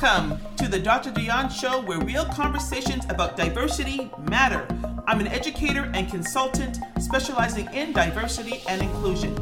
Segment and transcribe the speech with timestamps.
[0.00, 1.10] Welcome to the Dr.
[1.10, 4.64] Dionne Show, where real conversations about diversity matter.
[5.08, 9.36] I'm an educator and consultant specializing in diversity and inclusion.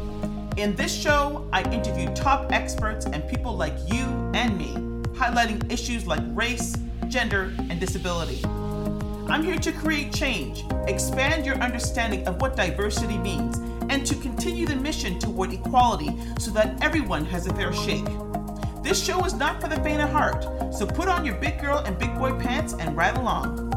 [0.56, 4.72] In this show, I interview top experts and people like you and me,
[5.18, 6.74] highlighting issues like race,
[7.08, 8.42] gender, and disability.
[9.28, 13.58] I'm here to create change, expand your understanding of what diversity means,
[13.90, 18.06] and to continue the mission toward equality so that everyone has a fair shake.
[18.86, 21.78] This show is not for the faint of heart, so put on your big girl
[21.78, 23.72] and big boy pants and ride along.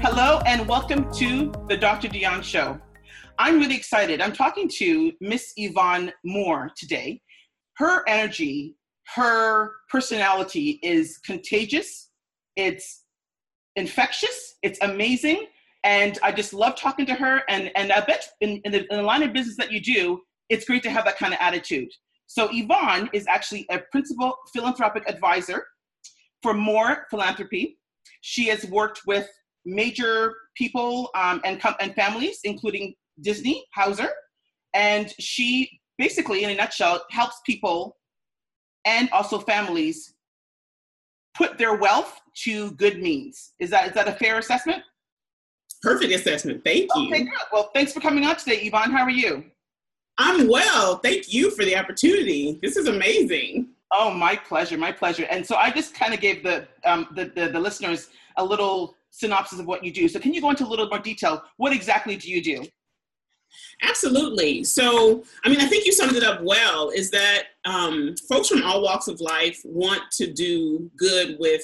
[0.00, 2.08] Hello, and welcome to the Dr.
[2.08, 2.80] Dionne Show.
[3.38, 4.22] I'm really excited.
[4.22, 7.20] I'm talking to Miss Yvonne Moore today.
[7.76, 8.76] Her energy,
[9.14, 12.08] her personality is contagious,
[12.56, 13.04] it's
[13.76, 15.48] infectious, it's amazing,
[15.84, 17.42] and I just love talking to her.
[17.50, 20.22] And, and I bet in, in, the, in the line of business that you do,
[20.48, 21.90] it's great to have that kind of attitude.
[22.28, 25.66] So Yvonne is actually a principal philanthropic advisor
[26.42, 27.78] for Moore Philanthropy.
[28.20, 29.26] She has worked with
[29.64, 34.10] major people um, and, and families, including Disney, Hauser,
[34.74, 37.96] and she basically, in a nutshell, helps people
[38.84, 40.14] and also families
[41.34, 43.52] put their wealth to good means.
[43.58, 44.82] Is that is that a fair assessment?
[45.82, 46.62] Perfect assessment.
[46.62, 47.06] Thank you.
[47.06, 47.32] Okay, good.
[47.52, 48.92] Well, thanks for coming on today, Yvonne.
[48.92, 49.44] How are you?
[50.18, 50.98] I'm well.
[50.98, 52.58] Thank you for the opportunity.
[52.62, 53.68] This is amazing.
[53.92, 55.26] Oh, my pleasure, my pleasure.
[55.30, 58.96] And so I just kind of gave the, um, the, the, the listeners a little
[59.10, 60.08] synopsis of what you do.
[60.08, 61.42] So can you go into a little more detail?
[61.56, 62.66] What exactly do you do?
[63.82, 64.64] Absolutely.
[64.64, 66.90] So, I mean, I think you summed it up well.
[66.90, 71.62] Is that um, folks from all walks of life want to do good with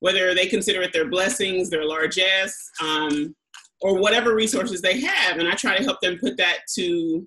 [0.00, 3.34] whether they consider it their blessings, their largesse, um,
[3.80, 5.38] or whatever resources they have.
[5.38, 7.24] And I try to help them put that to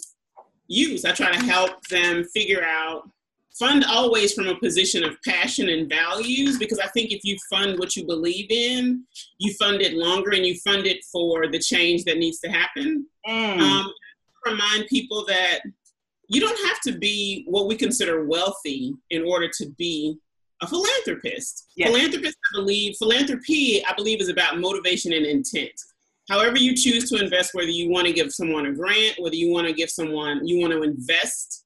[0.72, 1.06] use.
[1.06, 3.10] I try to help them figure out,
[3.60, 7.78] fund always from a position of passion and values, because I think if you fund
[7.78, 9.04] what you believe in,
[9.40, 13.06] you fund it longer and you fund it for the change that needs to happen.
[13.28, 13.60] Mm.
[13.60, 13.94] Um,
[14.46, 15.60] remind people that
[16.30, 20.18] you don't have to be what we consider wealthy in order to be
[20.62, 21.68] a philanthropist.
[21.76, 21.90] Yes.
[21.90, 25.74] Philanthropist, I believe, philanthropy, I believe, is about motivation and intent
[26.32, 29.52] however you choose to invest, whether you want to give someone a grant, whether you
[29.52, 31.66] want to give someone, you want to invest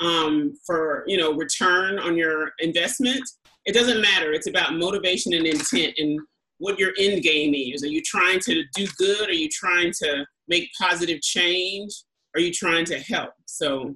[0.00, 3.22] um, for, you know, return on your investment,
[3.66, 4.32] it doesn't matter.
[4.32, 6.18] It's about motivation and intent and
[6.58, 7.84] what your end game is.
[7.84, 9.28] Are you trying to do good?
[9.28, 11.92] Are you trying to make positive change?
[12.34, 13.32] Are you trying to help?
[13.44, 13.94] So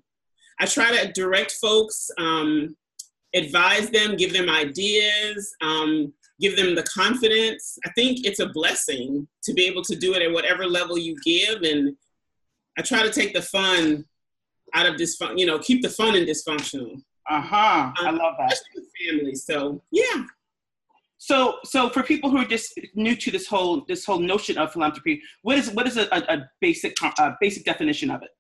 [0.61, 2.77] I try to direct folks, um,
[3.35, 7.79] advise them, give them ideas, um, give them the confidence.
[7.85, 11.17] I think it's a blessing to be able to do it at whatever level you
[11.25, 11.63] give.
[11.63, 11.97] And
[12.79, 14.05] I try to take the fun
[14.75, 17.03] out of this fun, you know, keep the fun in dysfunctional.
[17.29, 17.93] Uh huh.
[18.01, 18.59] Um, I love that.
[19.07, 19.35] Family.
[19.35, 20.25] So yeah.
[21.19, 24.73] So, so for people who are just new to this whole this whole notion of
[24.73, 28.31] philanthropy, what is what is a, a basic a basic definition of it?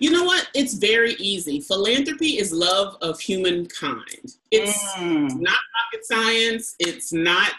[0.00, 0.48] You know what?
[0.54, 1.60] It's very easy.
[1.60, 4.36] Philanthropy is love of humankind.
[4.50, 5.28] It's mm.
[5.40, 6.74] not rocket science.
[6.78, 7.52] It's not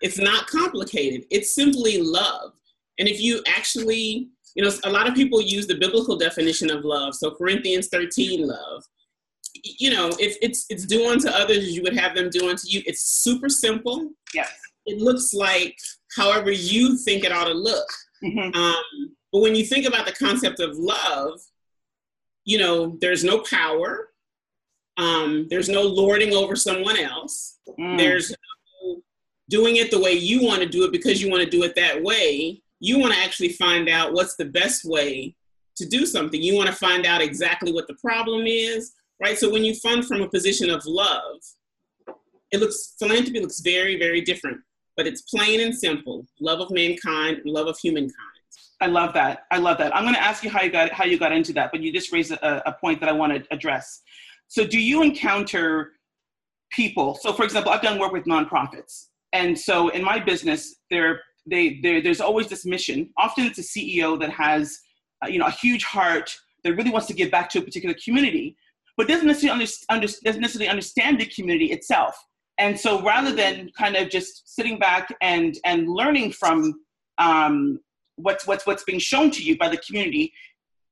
[0.00, 1.26] it's not complicated.
[1.30, 2.52] It's simply love.
[2.98, 6.84] And if you actually, you know, a lot of people use the biblical definition of
[6.84, 7.14] love.
[7.14, 8.84] So Corinthians 13 love.
[9.78, 12.66] You know, if it's it's do unto others as you would have them do unto
[12.66, 12.82] you.
[12.86, 14.10] It's super simple.
[14.34, 14.52] Yes.
[14.86, 15.78] It looks like
[16.16, 17.88] however you think it ought to look.
[18.22, 18.54] Mm-hmm.
[18.54, 21.40] Um, but when you think about the concept of love,
[22.44, 24.10] you know, there's no power.
[24.96, 27.58] Um, there's no lording over someone else.
[27.76, 27.98] Mm.
[27.98, 29.02] There's no
[29.50, 31.74] doing it the way you want to do it because you want to do it
[31.74, 32.62] that way.
[32.78, 35.34] You want to actually find out what's the best way
[35.78, 36.40] to do something.
[36.40, 39.36] You want to find out exactly what the problem is, right?
[39.36, 41.38] So when you fund from a position of love,
[42.52, 44.60] it looks philanthropy looks very, very different,
[44.96, 48.33] but it's plain and simple: love of mankind, love of humankind.
[48.84, 49.44] I love that.
[49.50, 49.96] I love that.
[49.96, 51.90] I'm going to ask you how you got how you got into that, but you
[51.90, 54.02] just raised a, a point that I want to address.
[54.48, 55.92] So, do you encounter
[56.70, 57.14] people?
[57.14, 61.80] So, for example, I've done work with nonprofits, and so in my business, there they
[61.82, 63.08] there's always this mission.
[63.16, 64.78] Often, it's a CEO that has
[65.24, 67.96] uh, you know a huge heart that really wants to give back to a particular
[68.04, 68.54] community,
[68.98, 72.14] but doesn't necessarily under, under, doesn't necessarily understand the community itself.
[72.58, 76.74] And so, rather than kind of just sitting back and and learning from
[77.16, 77.80] um,
[78.16, 80.32] what's what's what's being shown to you by the community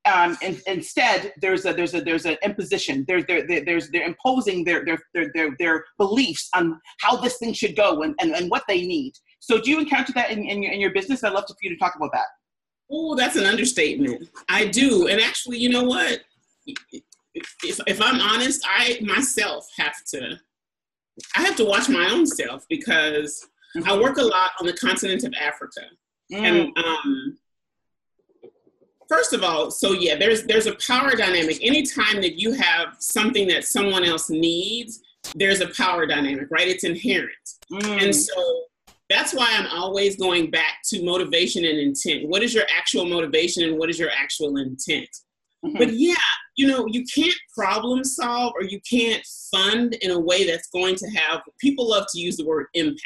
[0.05, 3.05] um, and, instead there's a there's a there's an imposition.
[3.07, 7.53] There's there, there's they're imposing their, their their their their beliefs on how this thing
[7.53, 9.13] should go and, and, and what they need.
[9.39, 11.23] So do you encounter that in, in, your, in your business?
[11.23, 12.27] I'd love for you to talk about that.
[12.91, 14.29] Oh that's an understatement.
[14.49, 15.07] I do.
[15.07, 16.21] And actually you know what?
[17.35, 20.39] If, if i'm honest i myself have to
[21.37, 23.47] I have to watch my own self because
[23.77, 23.89] mm-hmm.
[23.89, 25.83] I work a lot on the continent of Africa.
[26.33, 26.43] Mm.
[26.43, 27.39] And um,
[29.09, 31.59] first of all, so yeah, there's there's a power dynamic.
[31.63, 35.01] Anytime that you have something that someone else needs,
[35.35, 36.69] there's a power dynamic, right?
[36.69, 37.31] It's inherent.
[37.71, 38.05] Mm.
[38.05, 38.65] And so
[39.11, 42.29] that's why I'm always going back to motivation and intent.
[42.29, 45.09] What is your actual motivation and what is your actual intent?
[45.65, 45.79] Mm-hmm.
[45.79, 46.15] But yeah,
[46.57, 50.97] you know, you can't problem solve or you can't fund in a way that's going
[50.97, 53.03] to have people love to use the word impact.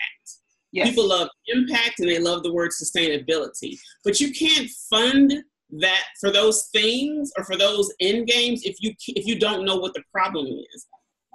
[0.72, 0.88] Yes.
[0.88, 3.78] People love impact and they love the word sustainability.
[4.04, 5.32] But you can't fund
[5.70, 9.76] that for those things or for those end games if you if you don't know
[9.76, 10.86] what the problem is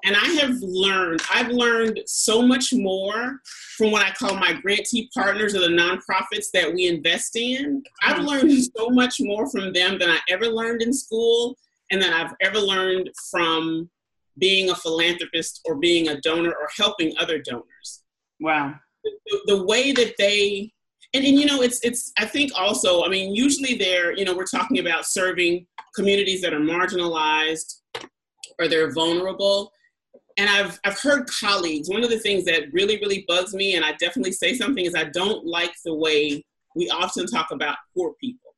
[0.06, 3.40] and i have learned i've learned so much more
[3.78, 8.18] from what i call my grantee partners or the nonprofits that we invest in i've
[8.18, 8.28] mm-hmm.
[8.28, 11.58] learned so much more from them than i ever learned in school
[11.92, 13.90] and than i've ever learned from
[14.38, 18.04] being a philanthropist or being a donor or helping other donors
[18.40, 20.72] wow the, the way that they
[21.14, 24.36] and, and you know it's it's i think also i mean usually they're you know
[24.36, 25.66] we're talking about serving
[25.96, 27.82] communities that are marginalized
[28.60, 29.72] or they're vulnerable.
[30.38, 33.84] And i've i've heard colleagues one of the things that really really bugs me and
[33.84, 36.44] i definitely say something is i don't like the way
[36.76, 38.56] we often talk about poor people.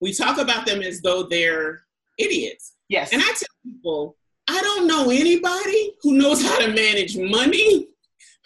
[0.00, 1.82] We talk about them as though they're
[2.18, 2.74] idiots.
[2.88, 3.12] Yes.
[3.12, 4.16] And i tell people
[4.48, 7.88] i don't know anybody who knows how to manage money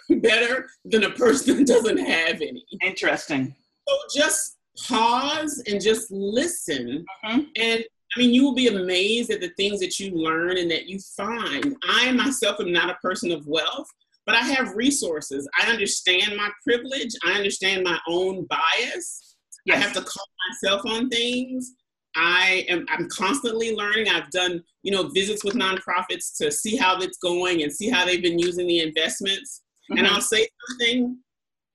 [0.21, 2.65] better than a person that doesn't have any.
[2.83, 3.55] Interesting.
[3.89, 4.57] So just
[4.87, 7.05] pause and just listen.
[7.25, 7.41] Mm-hmm.
[7.57, 7.85] And
[8.17, 10.99] I mean, you will be amazed at the things that you learn and that you
[11.17, 11.77] find.
[11.89, 13.89] I myself am not a person of wealth,
[14.25, 15.49] but I have resources.
[15.59, 17.15] I understand my privilege.
[17.25, 19.37] I understand my own bias.
[19.65, 19.77] Yes.
[19.77, 21.73] I have to call myself on things.
[22.15, 24.09] I am I'm constantly learning.
[24.09, 28.07] I've done, you know, visits with nonprofits to see how it's going and see how
[28.07, 29.99] they've been using the investments mm-hmm.
[29.99, 31.19] and I'll say something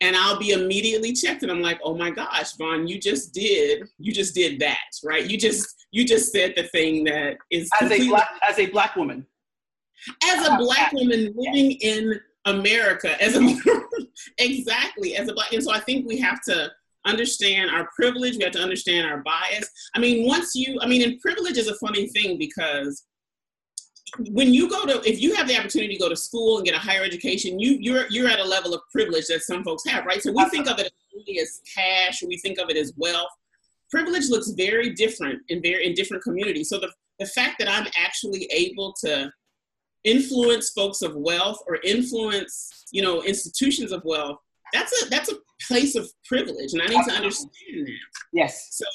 [0.02, 3.88] and I'll be immediately checked and I'm like, oh my gosh, Vaughn, you just did,
[4.00, 5.30] you just did that, right?
[5.30, 8.96] You just, you just said the thing that is as a black, as a black
[8.96, 9.25] woman,
[10.24, 13.58] as a black woman living in America, as a
[14.40, 16.72] exactly as a black, and so I think we have to
[17.06, 18.38] understand our privilege.
[18.38, 19.69] We have to understand our bias.
[19.96, 23.06] I mean, once you, I mean, and privilege is a funny thing because
[24.30, 26.75] when you go to if you have the opportunity to go to school and get
[26.75, 30.06] a higher education you you're you're at a level of privilege that some folks have
[30.06, 30.22] right?
[30.22, 30.92] So we think of it
[31.42, 33.30] as cash we think of it as wealth.
[33.90, 36.69] Privilege looks very different in very in different communities.
[36.69, 39.31] So the, the fact that i'm actually able to
[40.04, 44.38] influence folks of wealth or influence you know institutions of wealth
[44.74, 45.36] that's a that's a
[45.68, 47.50] place of privilege and i need to understand
[47.86, 47.94] that.
[48.34, 48.69] Yes.
[48.72, 48.86] So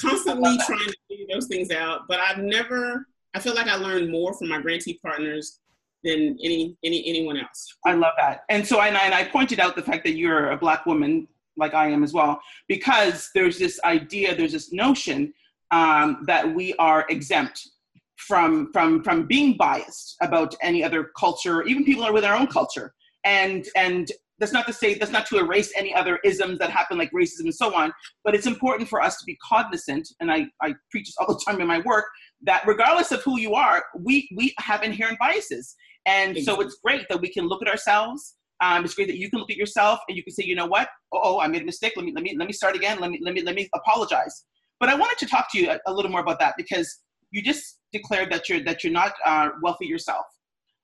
[0.00, 4.10] constantly trying to figure those things out but i've never I feel like I learned
[4.10, 5.60] more from my grantee partners
[6.04, 7.74] than any any anyone else.
[7.84, 10.50] I love that, and so and I, and I pointed out the fact that you're
[10.50, 11.26] a black woman,
[11.56, 15.32] like I am as well, because there's this idea, there's this notion
[15.70, 17.68] um, that we are exempt
[18.16, 22.46] from from from being biased about any other culture, even people are with our own
[22.46, 22.94] culture,
[23.24, 26.98] and and that's not to say that's not to erase any other isms that happen
[26.98, 27.92] like racism and so on
[28.24, 30.08] but it's important for us to be cognizant.
[30.20, 32.06] And i, I preach this all the time in my work
[32.44, 35.74] that regardless of who you are we we have inherent biases
[36.06, 39.28] and so it's great that we can look at ourselves um, it's great that you
[39.28, 41.64] can look at yourself and you can say you know what oh i made a
[41.64, 43.68] mistake let me let me let me start again let me let me let me
[43.74, 44.44] apologize
[44.80, 47.42] but i wanted to talk to you a, a little more about that because you
[47.42, 50.24] just declared that you're that you're not uh, wealthy yourself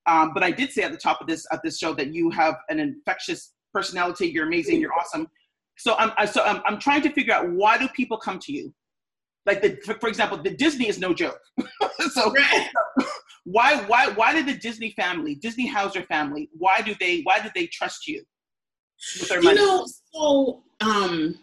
[0.06, 2.30] um, but I did say at the top of this at this show that you
[2.30, 4.28] have an infectious personality.
[4.28, 4.80] You're amazing.
[4.80, 5.28] You're awesome.
[5.76, 8.52] So I'm I, so I'm, I'm trying to figure out why do people come to
[8.52, 8.74] you?
[9.46, 11.40] Like the for, for example, the Disney is no joke.
[12.12, 12.34] so
[13.44, 17.52] why why why did the Disney family, Disney Hauser family, why do they why did
[17.54, 18.22] they trust you?
[19.30, 21.38] you know, so um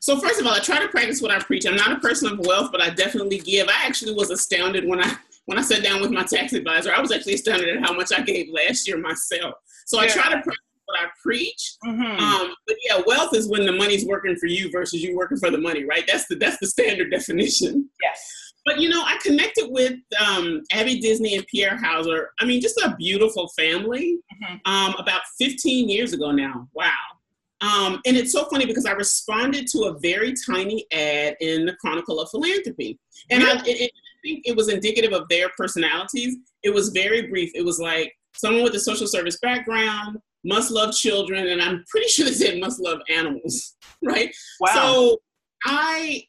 [0.00, 1.66] so first of all, I try to practice what I preach.
[1.66, 3.68] I'm not a person of wealth, but I definitely give.
[3.68, 5.16] I actually was astounded when I
[5.46, 8.12] when I sat down with my tax advisor, I was actually astounded at how much
[8.14, 9.54] I gave last year myself.
[9.86, 10.04] So yeah.
[10.04, 11.76] I try to practice what I preach.
[11.84, 12.22] Mm-hmm.
[12.22, 15.50] Um, but yeah, wealth is when the money's working for you versus you working for
[15.50, 16.04] the money, right?
[16.06, 17.88] That's the that's the standard definition.
[18.02, 18.34] Yes.
[18.64, 22.30] But you know, I connected with um, Abby Disney and Pierre Hauser.
[22.40, 24.18] I mean, just a beautiful family.
[24.42, 24.72] Mm-hmm.
[24.72, 26.68] Um, about 15 years ago now.
[26.74, 26.90] Wow.
[27.60, 31.74] Um, and it's so funny because I responded to a very tiny ad in the
[31.80, 33.90] Chronicle of Philanthropy, and I, it,
[34.22, 36.36] think it was indicative of their personalities.
[36.62, 37.50] It was very brief.
[37.54, 42.08] It was like someone with a social service background must love children, and I'm pretty
[42.08, 44.34] sure they said must love animals, right?
[44.60, 44.68] Wow.
[44.74, 45.18] So
[45.64, 46.24] I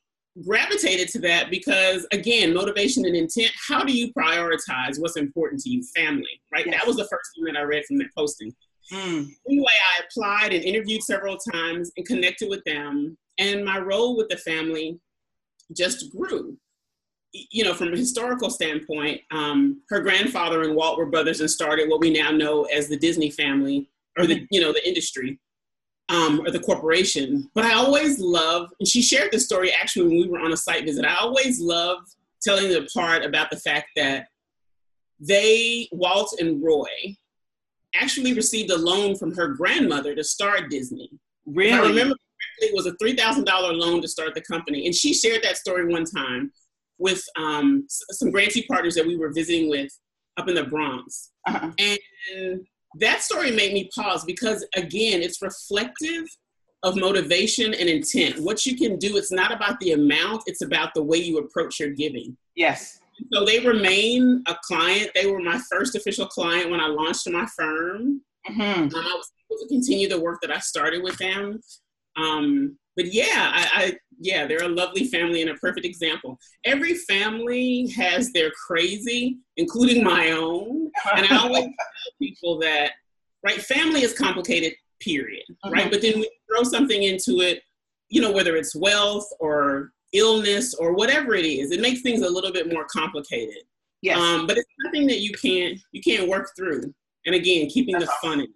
[0.45, 5.69] gravitated to that because again motivation and intent how do you prioritize what's important to
[5.69, 6.75] you family right yes.
[6.75, 8.53] that was the first thing that i read from that posting
[8.91, 9.27] mm.
[9.49, 9.65] anyway
[9.97, 14.37] i applied and interviewed several times and connected with them and my role with the
[14.37, 14.99] family
[15.75, 16.55] just grew
[17.33, 21.89] you know from a historical standpoint um, her grandfather and walt were brothers and started
[21.89, 23.89] what we now know as the disney family
[24.19, 24.45] or the mm-hmm.
[24.51, 25.39] you know the industry
[26.09, 27.49] um, or the corporation.
[27.55, 30.57] But I always love, and she shared this story actually when we were on a
[30.57, 31.05] site visit.
[31.05, 31.99] I always love
[32.41, 34.27] telling the part about the fact that
[35.19, 37.15] they, Walt and Roy,
[37.95, 41.09] actually received a loan from her grandmother to start Disney.
[41.45, 41.73] Really?
[41.73, 42.15] I remember
[42.59, 43.45] it was a $3,000
[43.77, 44.85] loan to start the company.
[44.85, 46.51] And she shared that story one time
[46.97, 49.91] with um, some grantee partners that we were visiting with
[50.37, 51.31] up in the Bronx.
[51.47, 51.71] Uh-huh.
[51.77, 56.25] And that story made me pause because again it's reflective
[56.83, 58.39] of motivation and intent.
[58.39, 61.79] What you can do it's not about the amount it's about the way you approach
[61.79, 62.37] your giving.
[62.55, 62.99] Yes.
[63.33, 65.11] So they remain a client.
[65.13, 68.21] They were my first official client when i launched my firm.
[68.49, 68.61] Mm-hmm.
[68.61, 71.59] um, i was able to continue the work that i started with them.
[72.15, 76.95] Um, but yeah I, I yeah they're a lovely family and a perfect example every
[76.95, 80.79] family has their crazy including my own
[81.15, 82.93] and I always tell people that,
[83.43, 85.71] right, family is complicated, period, uh-huh.
[85.71, 85.91] right?
[85.91, 87.61] But then we throw something into it,
[88.09, 92.29] you know, whether it's wealth or illness or whatever it is, it makes things a
[92.29, 93.63] little bit more complicated.
[94.01, 94.17] Yes.
[94.17, 96.93] Um, but it's nothing that you can't you can't work through.
[97.25, 98.47] And again, keeping That's the fun in.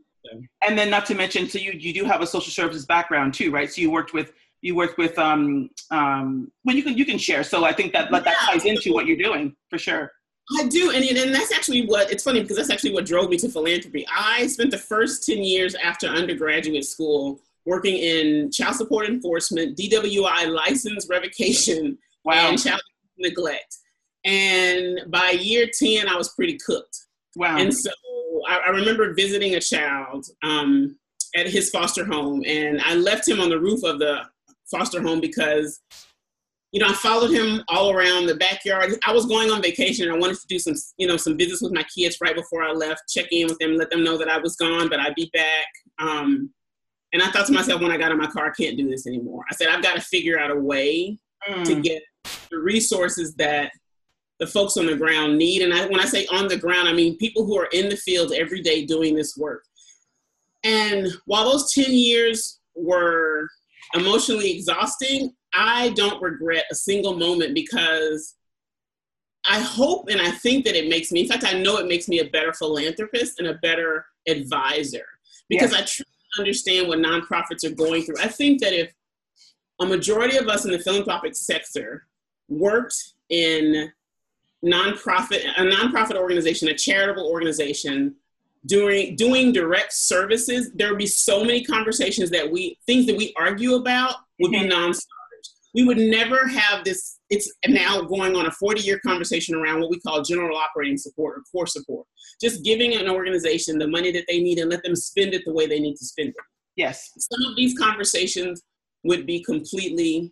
[0.62, 3.52] And then not to mention, so you you do have a social services background too,
[3.52, 3.72] right?
[3.72, 7.44] So you worked with you worked with um um when you can you can share.
[7.44, 8.20] So I think that yeah.
[8.20, 10.12] that ties into what you're doing for sure.
[10.60, 13.38] I do, and, and that's actually what it's funny because that's actually what drove me
[13.38, 14.06] to philanthropy.
[14.14, 20.54] I spent the first 10 years after undergraduate school working in child support enforcement, DWI
[20.54, 22.50] license revocation, wow.
[22.50, 22.82] and child
[23.18, 23.78] neglect.
[24.26, 26.98] And by year 10, I was pretty cooked.
[27.36, 27.58] Wow.
[27.58, 27.90] And so
[28.48, 30.98] I, I remember visiting a child um,
[31.36, 34.22] at his foster home, and I left him on the roof of the
[34.70, 35.82] foster home because
[36.74, 38.96] you know, I followed him all around the backyard.
[39.06, 41.62] I was going on vacation and I wanted to do some, you know, some visits
[41.62, 44.28] with my kids right before I left, check in with them, let them know that
[44.28, 45.68] I was gone, but I'd be back.
[46.00, 46.52] Um,
[47.14, 49.06] and I thought to myself when I got in my car, I can't do this
[49.06, 49.44] anymore.
[49.52, 51.64] I said, I've got to figure out a way mm.
[51.64, 52.02] to get
[52.50, 53.72] the resources that
[54.44, 55.62] the folks on the ground need.
[55.62, 57.96] And I, when I say on the ground, I mean people who are in the
[57.96, 59.64] field every day doing this work.
[60.66, 63.48] And while those 10 years were
[63.94, 68.36] emotionally exhausting, I don't regret a single moment because
[69.48, 72.10] I hope and I think that it makes me, in fact, I know it makes
[72.10, 75.06] me a better philanthropist and a better advisor
[75.48, 75.82] because yes.
[75.82, 76.10] I truly
[76.40, 78.20] understand what nonprofits are going through.
[78.22, 78.92] I think that if
[79.80, 82.08] a majority of us in the philanthropic sector
[82.50, 82.96] worked
[83.30, 83.92] in
[84.64, 88.16] nonprofit, a nonprofit organization, a charitable organization,
[88.66, 93.34] doing doing direct services, there would be so many conversations that we things that we
[93.38, 94.64] argue about would mm-hmm.
[94.64, 95.56] be non starters.
[95.74, 97.20] we would never have this.
[97.30, 101.38] It's now going on a 40 year conversation around what we call general operating support
[101.38, 102.06] or core support.
[102.40, 105.54] Just giving an organization the money that they need and let them spend it the
[105.54, 106.36] way they need to spend it.
[106.76, 107.12] Yes.
[107.18, 108.64] Some of these conversations
[109.04, 110.32] would be completely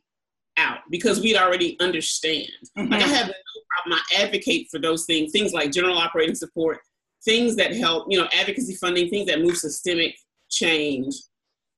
[0.58, 2.48] out because we'd already understand.
[2.77, 2.91] Mm-hmm.
[2.91, 4.01] Like I have no problem.
[4.12, 6.79] I advocate for those things, things like general operating support,
[7.24, 10.15] things that help, you know, advocacy funding, things that move systemic
[10.50, 11.15] change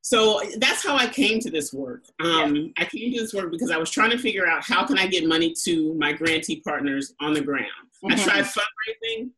[0.03, 2.03] so that's how I came to this work.
[2.21, 2.63] Um, yeah.
[2.77, 5.07] I came to this work because I was trying to figure out how can I
[5.07, 7.67] get money to my grantee partners on the ground.
[8.03, 8.19] Mm-hmm.
[8.19, 9.29] I tried fundraising,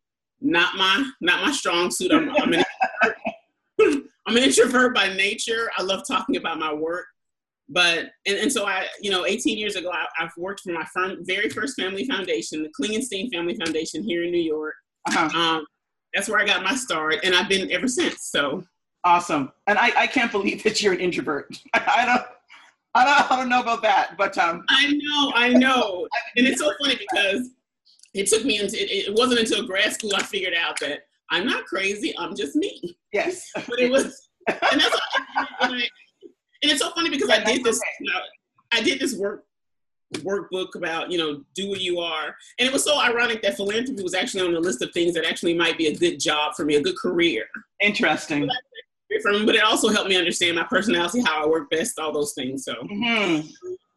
[0.42, 2.12] not my not my strong suit.
[2.12, 2.64] I'm, I'm, an
[4.26, 5.70] I'm an introvert by nature.
[5.78, 7.06] I love talking about my work,
[7.70, 10.86] but and, and so I, you know, 18 years ago, I, have worked for my
[10.94, 14.76] firm, very first family foundation, the Klingenstein Family Foundation here in New York.
[15.08, 15.40] Uh-huh.
[15.40, 15.66] Um,
[16.14, 18.30] that's where I got my start, and I've been ever since.
[18.30, 18.64] So
[19.06, 19.52] Awesome.
[19.68, 21.56] And I, I can't believe that you're an introvert.
[21.74, 22.24] I don't
[22.96, 26.08] I don't, I don't know about that, but um I know, I know.
[26.36, 27.52] and it's so funny because
[28.16, 31.46] it took me into it, it wasn't until grad school I figured out that I'm
[31.46, 32.98] not crazy, I'm just me.
[33.14, 33.52] Yes.
[33.56, 35.00] but it was and that's
[35.62, 35.88] and, I,
[36.66, 38.20] and it's so funny because I did this you know,
[38.72, 39.46] I did this work
[40.18, 44.04] workbook about you know do what you are and it was so ironic that philanthropy
[44.04, 46.64] was actually on the list of things that actually might be a good job for
[46.64, 47.46] me a good career
[47.82, 48.48] interesting
[49.22, 52.34] from but it also helped me understand my personality, how I work best, all those
[52.34, 52.64] things.
[52.66, 53.48] So mm-hmm.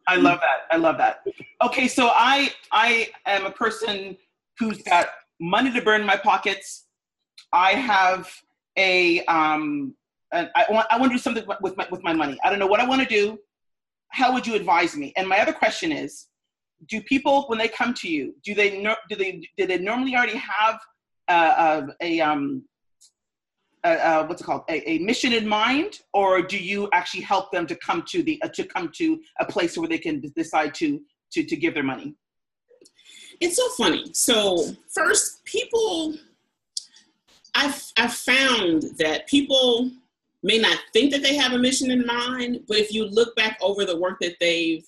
[0.07, 0.73] I love that.
[0.75, 1.23] I love that.
[1.61, 4.17] Okay, so I I am a person
[4.57, 5.07] who's got
[5.39, 6.85] money to burn in my pockets.
[7.53, 8.29] I have
[8.77, 9.95] a um
[10.31, 12.37] I want I want to do something with my with my money.
[12.43, 13.39] I don't know what I want to do,
[14.09, 15.13] how would you advise me?
[15.15, 16.27] And my other question is,
[16.87, 20.37] do people when they come to you, do they do they do they normally already
[20.37, 20.79] have
[21.27, 22.63] uh, a um
[23.83, 24.63] uh, what's it called?
[24.69, 26.01] A, a, mission in mind?
[26.11, 29.45] Or do you actually help them to come to the uh, to come to a
[29.45, 30.99] place where they can decide to
[31.33, 32.15] to to give their money?
[33.39, 34.11] It's so funny.
[34.13, 36.15] So first people
[37.55, 39.89] i've i've found that people
[40.43, 43.57] may not think that they have a mission in mind but if you look back
[43.61, 44.85] over the work that they've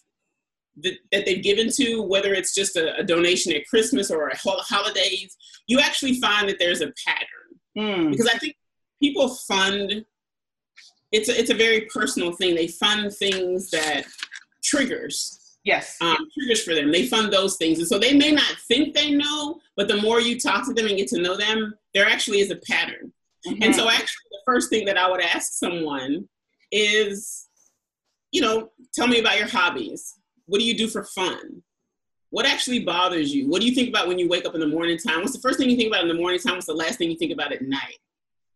[0.77, 5.35] that, that they've given to whether it's just a, a donation at christmas or holidays
[5.67, 7.27] you actually find that there's a pattern
[7.77, 8.11] Mm.
[8.11, 8.55] Because I think
[9.01, 10.05] people fund
[11.11, 12.55] it's a, it's a very personal thing.
[12.55, 14.03] They fund things that
[14.63, 15.57] triggers.
[15.65, 15.97] Yes.
[15.99, 16.89] Um, triggers for them.
[16.89, 17.79] They fund those things.
[17.79, 20.87] And so they may not think they know, but the more you talk to them
[20.87, 23.11] and get to know them, there actually is a pattern.
[23.45, 23.61] Mm-hmm.
[23.61, 24.07] And so actually
[24.45, 26.27] first thing that I would ask someone
[26.71, 27.47] is,
[28.31, 30.15] you know, tell me about your hobbies.
[30.45, 31.63] What do you do for fun?
[32.29, 33.49] What actually bothers you?
[33.49, 35.19] What do you think about when you wake up in the morning time?
[35.19, 36.55] What's the first thing you think about in the morning time?
[36.55, 37.97] What's the last thing you think about at night?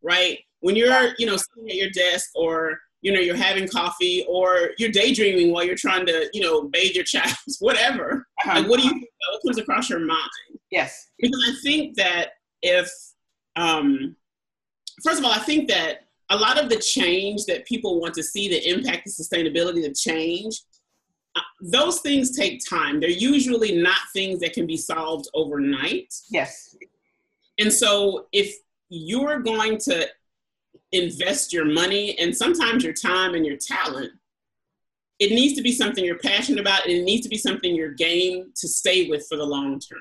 [0.05, 0.39] right?
[0.61, 4.69] When you're, you know, sitting at your desk or, you know, you're having coffee or
[4.77, 8.25] you're daydreaming while you're trying to, you know, bathe your child, whatever.
[8.45, 8.59] Uh-huh.
[8.59, 10.29] Like, what do you think what comes across your mind?
[10.71, 11.09] Yes.
[11.19, 12.29] Because I think that
[12.61, 12.89] if,
[13.55, 14.15] um,
[15.03, 18.23] first of all, I think that a lot of the change that people want to
[18.23, 20.61] see, the impact, the sustainability, the change,
[21.35, 22.99] uh, those things take time.
[22.99, 26.13] They're usually not things that can be solved overnight.
[26.29, 26.75] Yes.
[27.59, 28.55] And so if
[28.89, 30.07] you're going to
[30.91, 34.11] invest your money and sometimes your time and your talent,
[35.19, 37.93] it needs to be something you're passionate about and it needs to be something you're
[37.93, 39.99] game to stay with for the long term.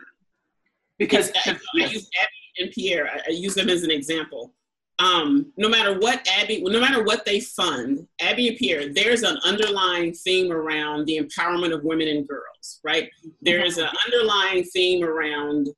[0.98, 4.54] Because I, I use Abby and Pierre, I, I, use them as an example.
[5.00, 9.38] Um, no matter what Abby, no matter what they fund, Abby and Pierre, there's an
[9.44, 13.10] underlying theme around the empowerment of women and girls, right?
[13.42, 15.68] There is an underlying theme around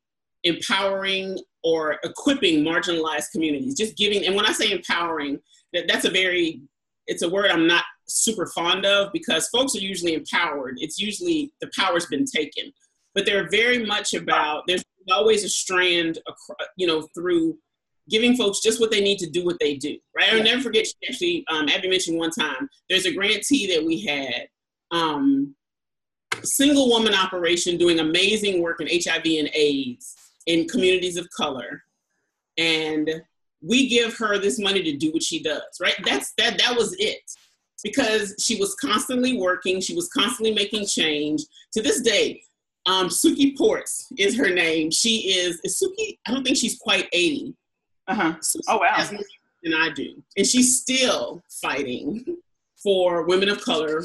[0.45, 5.39] empowering or equipping marginalized communities, just giving, and when I say empowering,
[5.73, 6.61] that, that's a very,
[7.07, 10.77] it's a word I'm not super fond of because folks are usually empowered.
[10.79, 12.71] It's usually the power's been taken,
[13.15, 16.19] but they're very much about, there's always a strand,
[16.77, 17.57] you know, through
[18.09, 20.33] giving folks just what they need to do what they do, right?
[20.33, 24.49] I'll never forget, actually, um, Abby mentioned one time, there's a grantee that we had,
[24.91, 25.55] um,
[26.43, 30.15] single woman operation doing amazing work in HIV and AIDS
[30.47, 31.83] in communities of color.
[32.57, 33.23] And
[33.63, 35.95] we give her this money to do what she does right?
[36.05, 37.21] That's that that was it.
[37.83, 41.43] Because she was constantly working she was constantly making change.
[41.73, 42.43] To this day
[42.87, 44.91] um, suki ports is her name.
[44.91, 47.55] She is, is suki i don't think she's quite 80
[48.09, 48.35] uh-huh
[48.69, 49.09] oh wow
[49.63, 52.25] than i do and she's still fighting
[52.83, 54.05] for women of color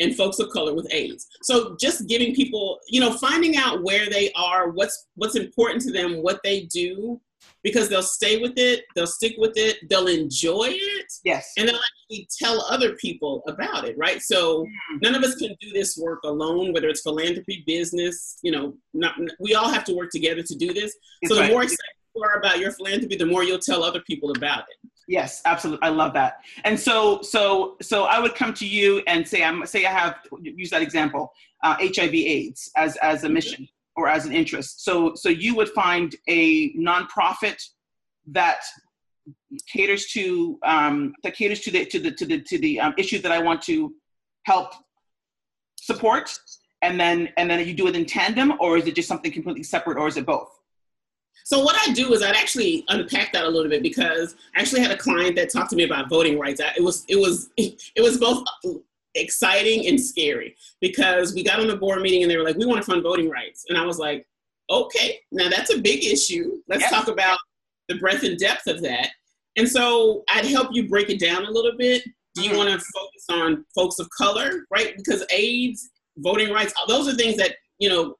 [0.00, 1.26] and folks of color with AIDS.
[1.42, 5.92] So just giving people, you know, finding out where they are, what's what's important to
[5.92, 7.20] them, what they do,
[7.62, 11.12] because they'll stay with it, they'll stick with it, they'll enjoy it.
[11.24, 11.52] Yes.
[11.56, 14.22] And they'll actually tell other people about it, right?
[14.22, 15.02] So mm.
[15.02, 19.14] none of us can do this work alone, whether it's philanthropy, business, you know, not,
[19.40, 20.96] we all have to work together to do this.
[21.26, 21.50] so the right.
[21.50, 24.90] more excited you are about your philanthropy, the more you'll tell other people about it.
[25.06, 25.86] Yes, absolutely.
[25.86, 26.40] I love that.
[26.64, 30.16] And so, so, so I would come to you and say, I'm say I have
[30.42, 34.84] use that example, uh, HIV/AIDS as as a mission or as an interest.
[34.84, 37.60] So, so you would find a nonprofit
[38.28, 38.60] that
[39.66, 43.18] caters to um, that caters to the to the to the to the um, issue
[43.20, 43.94] that I want to
[44.44, 44.72] help
[45.76, 46.38] support,
[46.82, 49.62] and then and then you do it in tandem, or is it just something completely
[49.62, 50.57] separate, or is it both?
[51.48, 54.82] So what I do is I'd actually unpack that a little bit because I actually
[54.82, 56.60] had a client that talked to me about voting rights.
[56.76, 58.44] It was it was it was both
[59.14, 62.66] exciting and scary because we got on a board meeting and they were like, "We
[62.66, 64.26] want to fund voting rights," and I was like,
[64.68, 66.58] "Okay, now that's a big issue.
[66.68, 66.90] Let's yep.
[66.90, 67.38] talk about
[67.88, 69.08] the breadth and depth of that."
[69.56, 72.02] And so I'd help you break it down a little bit.
[72.34, 72.58] Do you mm-hmm.
[72.58, 74.94] want to focus on folks of color, right?
[74.98, 78.16] Because AIDS, voting rights, those are things that you know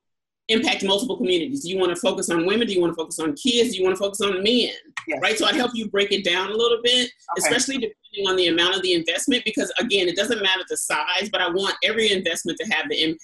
[0.49, 1.63] impact multiple communities.
[1.63, 2.67] Do you want to focus on women?
[2.67, 3.73] Do you want to focus on kids?
[3.73, 4.73] Do you want to focus on men?
[5.07, 5.21] Yes.
[5.23, 5.39] Right.
[5.39, 7.39] So I'd help you break it down a little bit, okay.
[7.39, 11.29] especially depending on the amount of the investment, because again, it doesn't matter the size,
[11.31, 13.23] but I want every investment to have the impact.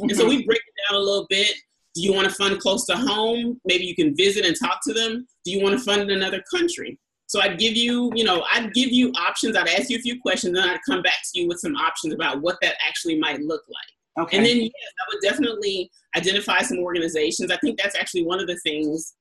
[0.00, 0.10] Mm-hmm.
[0.10, 0.36] And so mm-hmm.
[0.36, 1.54] we break it down a little bit.
[1.94, 3.58] Do you want to fund close to home?
[3.64, 5.26] Maybe you can visit and talk to them.
[5.46, 6.98] Do you want to fund in another country?
[7.26, 9.56] So I'd give you, you know, I'd give you options.
[9.56, 12.14] I'd ask you a few questions, and I'd come back to you with some options
[12.14, 13.95] about what that actually might look like.
[14.18, 14.36] Okay.
[14.36, 17.50] And then yes, I would definitely identify some organizations.
[17.50, 19.14] I think that's actually one of the things,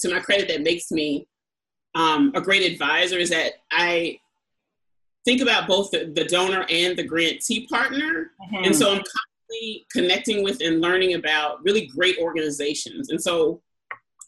[0.00, 1.26] to my credit, that makes me
[1.94, 4.18] um, a great advisor is that I
[5.24, 8.30] think about both the, the donor and the grantee partner.
[8.42, 8.64] Mm-hmm.
[8.64, 13.08] And so I'm constantly connecting with and learning about really great organizations.
[13.10, 13.62] And so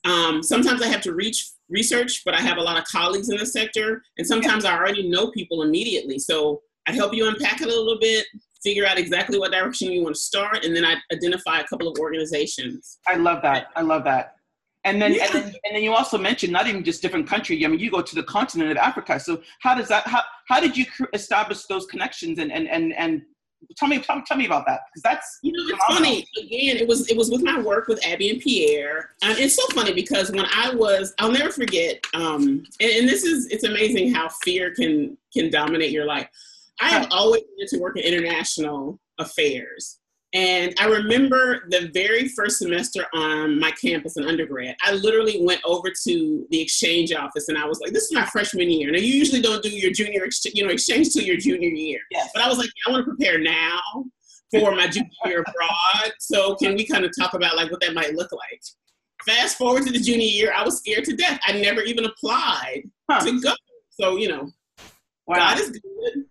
[0.05, 3.37] um, sometimes I have to reach research, but I have a lot of colleagues in
[3.37, 6.19] the sector, and sometimes I already know people immediately.
[6.19, 8.27] So I help you unpack it a little bit,
[8.63, 11.89] figure out exactly what direction you want to start, and then I identify a couple
[11.89, 12.99] of organizations.
[13.07, 13.69] I love that.
[13.77, 14.37] I love that.
[14.85, 15.25] And then, yeah.
[15.25, 17.63] and then, and then you also mentioned not even just different country.
[17.65, 19.21] I mean, you go to the continent of Africa.
[19.21, 20.07] So how does that?
[20.07, 23.23] How how did you establish those connections and and and and
[23.77, 26.89] tell me tell, tell me about that because that's you know it's funny again it
[26.89, 30.31] was it was with my work with abby and pierre and it's so funny because
[30.33, 34.75] when i was i'll never forget um and, and this is it's amazing how fear
[34.75, 36.29] can can dominate your life
[36.81, 40.01] i have always wanted to work in international affairs
[40.33, 45.61] and I remember the very first semester on my campus in undergrad, I literally went
[45.65, 48.93] over to the exchange office and I was like, this is my freshman year.
[48.93, 51.99] Now, you usually don't do your junior, ex- you know, exchange till your junior year.
[52.13, 52.31] Yes.
[52.33, 53.81] But I was like, I want to prepare now
[54.53, 56.13] for my junior year abroad.
[56.21, 58.63] So can we kind of talk about like what that might look like?
[59.27, 61.41] Fast forward to the junior year, I was scared to death.
[61.45, 63.25] I never even applied huh.
[63.25, 63.53] to go.
[63.91, 64.49] So, you know,
[65.27, 65.39] wow.
[65.39, 66.25] God is good.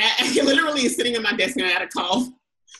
[0.00, 2.28] I, literally is sitting at my desk and I had a call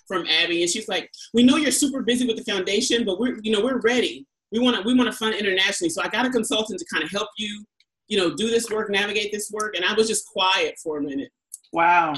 [0.07, 3.39] from Abby, and she's like, "We know you're super busy with the foundation, but we're
[3.43, 4.27] you know we're ready.
[4.53, 5.91] We want to we want to fund internationally.
[5.91, 7.65] So I got a consultant to kind of help you,
[8.09, 11.03] you know, do this work, navigate this work." And I was just quiet for a
[11.03, 11.31] minute.
[11.73, 12.15] Wow.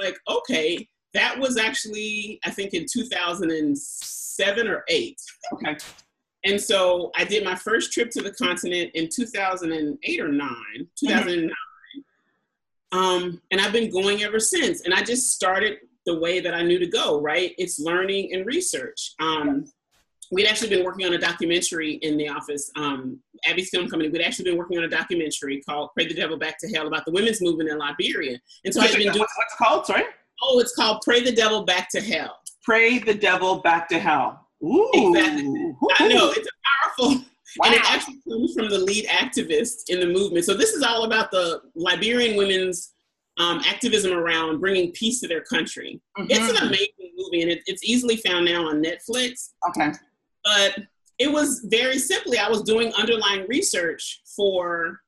[0.00, 5.20] Like okay, that was actually I think in 2007 or eight.
[5.52, 5.76] Okay.
[6.44, 11.50] And so I did my first trip to the continent in 2008 or nine, 2009.
[11.50, 11.52] Mm-hmm.
[12.92, 14.82] Um, and I've been going ever since.
[14.82, 17.54] And I just started the way that I knew to go, right?
[17.58, 19.14] It's learning and research.
[19.20, 19.70] Um,
[20.30, 24.10] we'd actually been working on a documentary in the office, um, Abby's Film Company.
[24.10, 27.04] We'd actually been working on a documentary called Pray the Devil Back to Hell about
[27.04, 28.38] the women's movement in Liberia.
[28.64, 29.18] And so I've been doing.
[29.18, 29.86] What's called?
[29.86, 30.04] Sorry?
[30.42, 32.38] Oh, it's called Pray the Devil Back to Hell.
[32.62, 34.46] Pray the Devil Back to Hell.
[34.62, 34.90] Ooh.
[34.94, 35.74] Exactly.
[35.98, 37.24] I know, it's a powerful.
[37.56, 37.66] Wow.
[37.66, 40.44] And it actually comes from the lead activist in the movement.
[40.44, 42.92] So this is all about the Liberian women's
[43.38, 46.00] um, activism around bringing peace to their country.
[46.18, 46.30] Mm-hmm.
[46.30, 49.50] It's an amazing movie, and it, it's easily found now on Netflix.
[49.70, 49.92] Okay.
[50.44, 50.80] But
[51.18, 55.00] it was very simply, I was doing underlying research for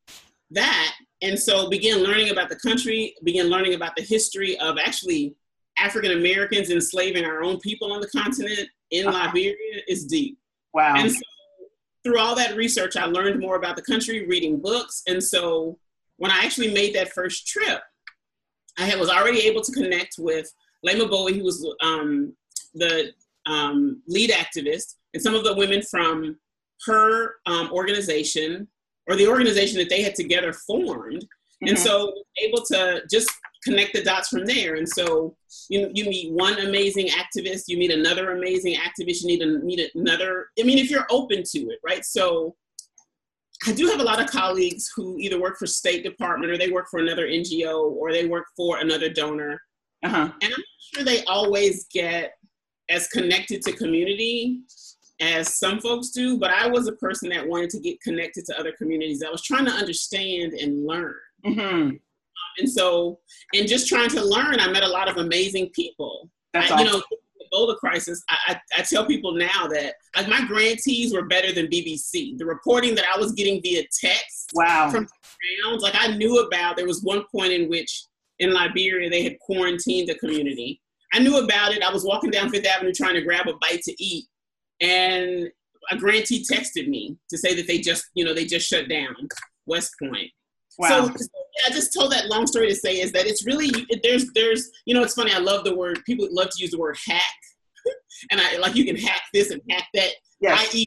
[0.50, 5.35] that, and so began learning about the country, began learning about the history of actually
[5.79, 9.26] African Americans enslaving our own people on the continent in uh-huh.
[9.26, 9.55] Liberia
[9.88, 10.38] is deep.
[10.72, 10.94] Wow.
[10.96, 11.20] And so
[12.04, 15.78] through all that research, I learned more about the country, reading books, and so
[16.16, 17.80] when I actually made that first trip,
[18.78, 20.52] I was already able to connect with
[20.86, 22.34] Leymah Gbowee, who was um,
[22.74, 23.12] the
[23.46, 26.38] um, lead activist, and some of the women from
[26.86, 28.68] her um, organization
[29.08, 31.26] or the organization that they had together formed.
[31.62, 31.68] Mm-hmm.
[31.68, 33.30] And so able to just
[33.62, 34.76] connect the dots from there.
[34.76, 35.36] And so
[35.68, 39.90] you, you meet one amazing activist, you meet another amazing activist, you need to meet
[39.94, 40.46] another.
[40.58, 42.04] I mean, if you're open to it, right?
[42.04, 42.56] So
[43.66, 46.70] I do have a lot of colleagues who either work for State Department or they
[46.70, 49.60] work for another NGO or they work for another donor.
[50.02, 50.16] Uh-huh.
[50.16, 50.60] And I'm not
[50.94, 52.32] sure they always get
[52.88, 54.62] as connected to community
[55.20, 58.58] as some folks do, but I was a person that wanted to get connected to
[58.58, 59.22] other communities.
[59.22, 61.14] I was trying to understand and learn.
[61.46, 61.96] Mm-hmm.
[62.59, 63.18] And so,
[63.53, 66.31] in just trying to learn, I met a lot of amazing people.
[66.53, 66.87] That's I, awesome.
[66.87, 67.16] You know, the
[67.53, 71.66] Ebola crisis, I, I, I, tell people now that like my grantees were better than
[71.66, 72.37] BBC.
[72.38, 74.90] The reporting that I was getting via text wow.
[74.90, 75.07] from
[75.64, 76.76] ground, like I knew about.
[76.76, 78.05] There was one point in which
[78.38, 80.81] in Liberia they had quarantined the community.
[81.12, 81.83] I knew about it.
[81.83, 84.26] I was walking down Fifth Avenue trying to grab a bite to eat,
[84.81, 85.48] and
[85.90, 89.14] a grantee texted me to say that they just, you know, they just shut down
[89.66, 90.31] West Point.
[90.80, 91.12] Wow.
[91.14, 91.26] So,
[91.66, 94.94] I just told that long story to say is that it's really there's there's you
[94.94, 97.22] know it's funny I love the word people love to use the word hack
[98.30, 100.74] and I like you can hack this and hack that yes.
[100.74, 100.86] i.e.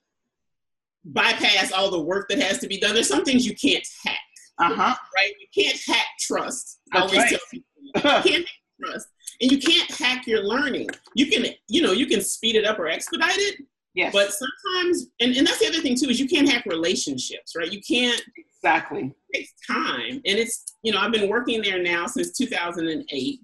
[1.06, 4.18] bypass all the work that has to be done there's some things you can't hack
[4.58, 7.30] uh-huh right you can't hack trust That's I always right.
[7.30, 7.92] tell people you
[8.32, 9.08] can't hack trust
[9.42, 12.80] and you can't hack your learning you can you know you can speed it up
[12.80, 13.58] or expedite it
[13.96, 14.12] Yes.
[14.12, 17.72] But sometimes, and, and that's the other thing too, is you can't hack relationships, right?
[17.72, 18.22] You can't.
[18.58, 19.14] Exactly.
[19.30, 20.22] It takes time.
[20.26, 23.40] And it's, you know, I've been working there now since 2008.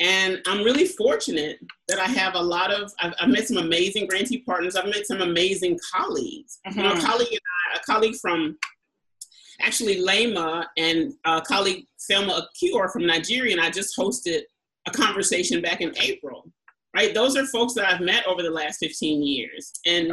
[0.00, 4.06] And I'm really fortunate that I have a lot of, I've, I've met some amazing
[4.06, 4.74] grantee partners.
[4.74, 6.58] I've met some amazing colleagues.
[6.66, 6.78] Mm-hmm.
[6.78, 7.06] You know, a mm-hmm.
[7.06, 7.40] colleague and
[7.74, 8.56] I, a colleague from
[9.60, 14.42] actually Leymah and a colleague Thelma Ekiyor from Nigeria, and I just hosted
[14.86, 16.50] a conversation back in April
[16.94, 17.14] right?
[17.14, 19.72] Those are folks that I've met over the last 15 years.
[19.86, 20.12] And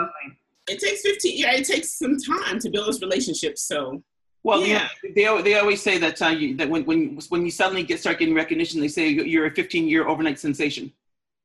[0.67, 3.63] it takes 15, yeah, it takes some time to build those relationships.
[3.63, 4.03] So
[4.43, 4.87] Well, yeah.
[5.03, 7.99] know, they they always say that uh, you, that when when when you suddenly get
[7.99, 10.91] start getting recognition, they say you're a 15 year overnight sensation.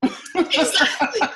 [0.34, 1.28] exactly.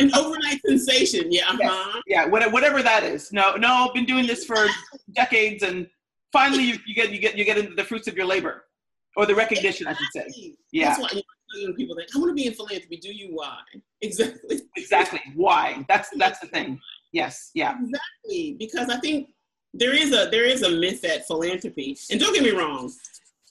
[0.00, 1.30] An overnight sensation.
[1.30, 1.48] Yeah.
[1.48, 2.00] Uh-huh.
[2.06, 2.28] Yes.
[2.32, 2.48] Yeah.
[2.48, 3.32] Whatever that is.
[3.32, 3.68] No, no.
[3.68, 4.66] I've been doing this for
[5.12, 5.86] decades, and
[6.32, 8.64] finally you, you get you get you get into the fruits of your labor,
[9.16, 10.22] or the recognition, exactly.
[10.22, 10.54] I should say.
[10.72, 10.88] Yeah.
[10.88, 11.22] That's why
[11.76, 12.96] people think I want to be in philanthropy.
[12.96, 13.58] Do you why?
[14.02, 14.60] Exactly.
[14.76, 15.20] Exactly.
[15.34, 15.84] Why?
[15.88, 16.78] That's that's the thing.
[17.12, 17.50] Yes.
[17.54, 17.74] Yeah.
[17.80, 18.56] Exactly.
[18.58, 19.30] Because I think
[19.72, 22.92] there is a there is a myth at philanthropy, and don't get me wrong.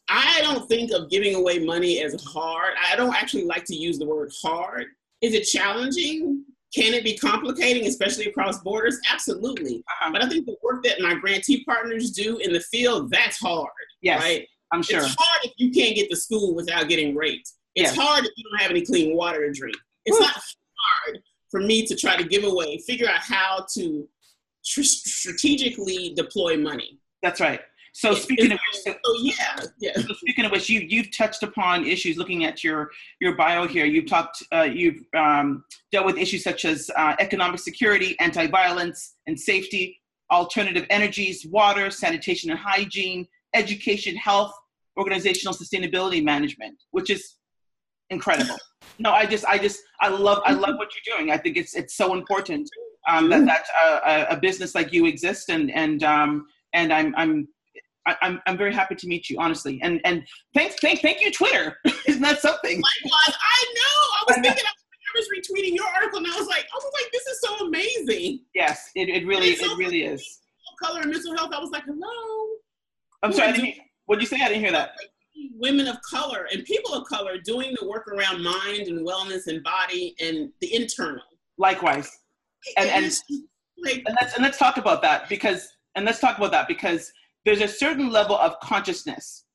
[0.09, 2.73] I don't think of giving away money as hard.
[2.91, 4.87] I don't actually like to use the word hard.
[5.21, 6.43] Is it challenging?
[6.75, 8.99] Can it be complicating, especially across borders?
[9.11, 9.77] Absolutely.
[9.77, 10.11] Uh-huh.
[10.11, 13.69] But I think the work that my grantee partners do in the field, that's hard.
[14.01, 14.47] Yes, right?
[14.71, 14.99] I'm sure.
[14.99, 17.51] It's hard if you can't get to school without getting raped.
[17.75, 17.97] It's yes.
[17.97, 19.75] hard if you don't have any clean water to drink.
[20.05, 24.07] It's not hard for me to try to give away, figure out how to
[24.65, 26.99] tr- strategically deploy money.
[27.21, 27.61] That's right.
[27.95, 29.95] So speaking of which, so, oh yeah, yeah.
[29.95, 32.17] So speaking of which, you you've touched upon issues.
[32.17, 32.89] Looking at your
[33.21, 37.59] your bio here, you've talked, uh, you've um, dealt with issues such as uh, economic
[37.59, 44.53] security, anti-violence and safety, alternative energies, water, sanitation and hygiene, education, health,
[44.97, 47.35] organizational sustainability management, which is
[48.09, 48.57] incredible.
[48.99, 51.31] No, I just, I just, I love, I love what you're doing.
[51.31, 52.69] I think it's, it's so important
[53.07, 57.47] um, that that uh, a business like you exists, and and um, and I'm, I'm,
[58.05, 59.79] I'm, I'm very happy to meet you, honestly.
[59.81, 61.77] And and thanks, thank, thank you, Twitter.
[62.07, 62.81] Isn't that something?
[63.03, 63.81] Likewise, I know.
[63.81, 64.63] I was thinking.
[64.65, 67.67] I was retweeting your article, and I was like, I was like, this is so
[67.67, 68.39] amazing.
[68.55, 70.39] Yes, it, it really, so it really is.
[70.81, 71.51] Color and mental health.
[71.53, 72.55] I was like, hello.
[73.21, 73.79] I'm sorry.
[74.05, 74.43] What did you say?
[74.43, 74.95] I didn't hear that
[75.55, 79.63] women of color and people of color doing the work around mind and wellness and
[79.63, 81.23] body and the internal.
[81.57, 82.09] Likewise.
[82.77, 83.13] And, and,
[83.83, 87.11] like, and let's and let's talk about that because and let's talk about that because
[87.45, 89.45] there's a certain level of consciousness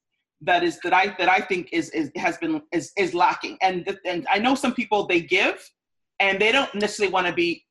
[0.43, 3.59] that is that I that I think is, is has been is is lacking.
[3.63, 5.69] And and I know some people they give
[6.21, 7.65] and they don't necessarily want to be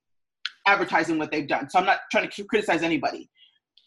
[0.66, 1.70] advertising what they've done.
[1.70, 3.30] So I'm not trying to criticize anybody.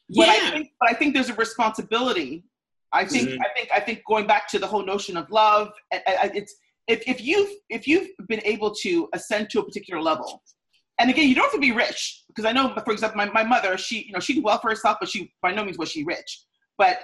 [0.09, 0.33] But yeah.
[0.33, 2.45] I think but I think there's a responsibility
[2.93, 3.41] I think mm-hmm.
[3.41, 6.55] I think I think going back to the whole notion of love, it's
[6.89, 10.43] if, if you've if you've been able to ascend to a particular level,
[10.99, 13.45] and again, you don't have to be rich because I know, for example, my, my
[13.45, 15.91] mother, she you know she did well for herself, but she by no means was
[15.91, 16.45] she rich.
[16.79, 16.99] But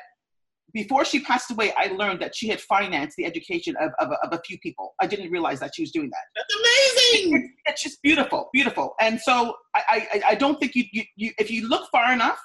[0.73, 4.33] before she passed away, I learned that she had financed the education of, of, of
[4.33, 4.95] a few people.
[5.01, 6.25] I didn't realize that she was doing that.
[6.37, 7.37] That's amazing.
[7.37, 8.95] It's, it's just beautiful, beautiful.
[9.01, 12.39] And so I, I, I don't think you, you, you, if you look far enough,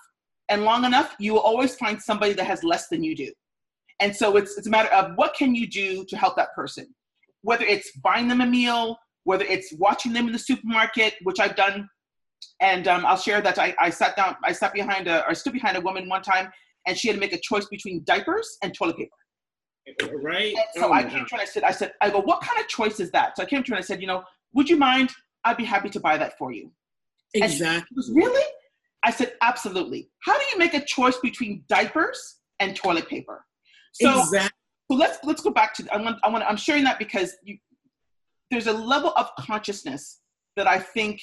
[0.50, 3.32] and long enough, you will always find somebody that has less than you do.
[4.00, 6.94] And so it's, it's a matter of what can you do to help that person?
[7.44, 11.56] Whether it's buying them a meal, whether it's watching them in the supermarket, which I've
[11.56, 11.88] done.
[12.60, 15.54] And um, I'll share that I, I sat down, I sat behind a, or stood
[15.54, 16.50] behind a woman one time
[16.88, 19.12] and she had to make a choice between diapers and toilet paper.
[20.22, 20.56] Right.
[20.56, 22.42] And so oh, I came to her and I said, I said, I go, what
[22.42, 23.38] kind of choice is that?
[23.38, 24.24] So I came to her and I said, you know,
[24.54, 25.10] would you mind?
[25.44, 26.72] I'd be happy to buy that for you.
[27.34, 27.96] Exactly.
[27.96, 28.46] Was, really?
[29.04, 30.10] I said, absolutely.
[30.24, 33.46] How do you make a choice between diapers and toilet paper?
[33.94, 34.50] So, exactly.
[34.92, 37.58] so let's let's go back to I want I want I'm sharing that because you,
[38.52, 40.22] there's a level of consciousness
[40.56, 41.22] that I think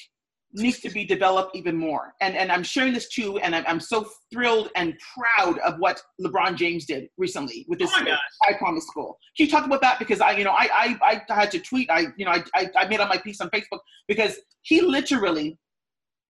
[0.54, 2.14] needs to be developed even more.
[2.20, 6.00] And and I'm sharing this too, and I'm, I'm so thrilled and proud of what
[6.20, 8.16] LeBron James did recently with this oh
[8.48, 9.18] I Promise School.
[9.36, 9.98] Can you talk about that?
[9.98, 11.90] Because I, you know, I I, I had to tweet.
[11.90, 15.58] I you know I, I I made on my piece on Facebook because he literally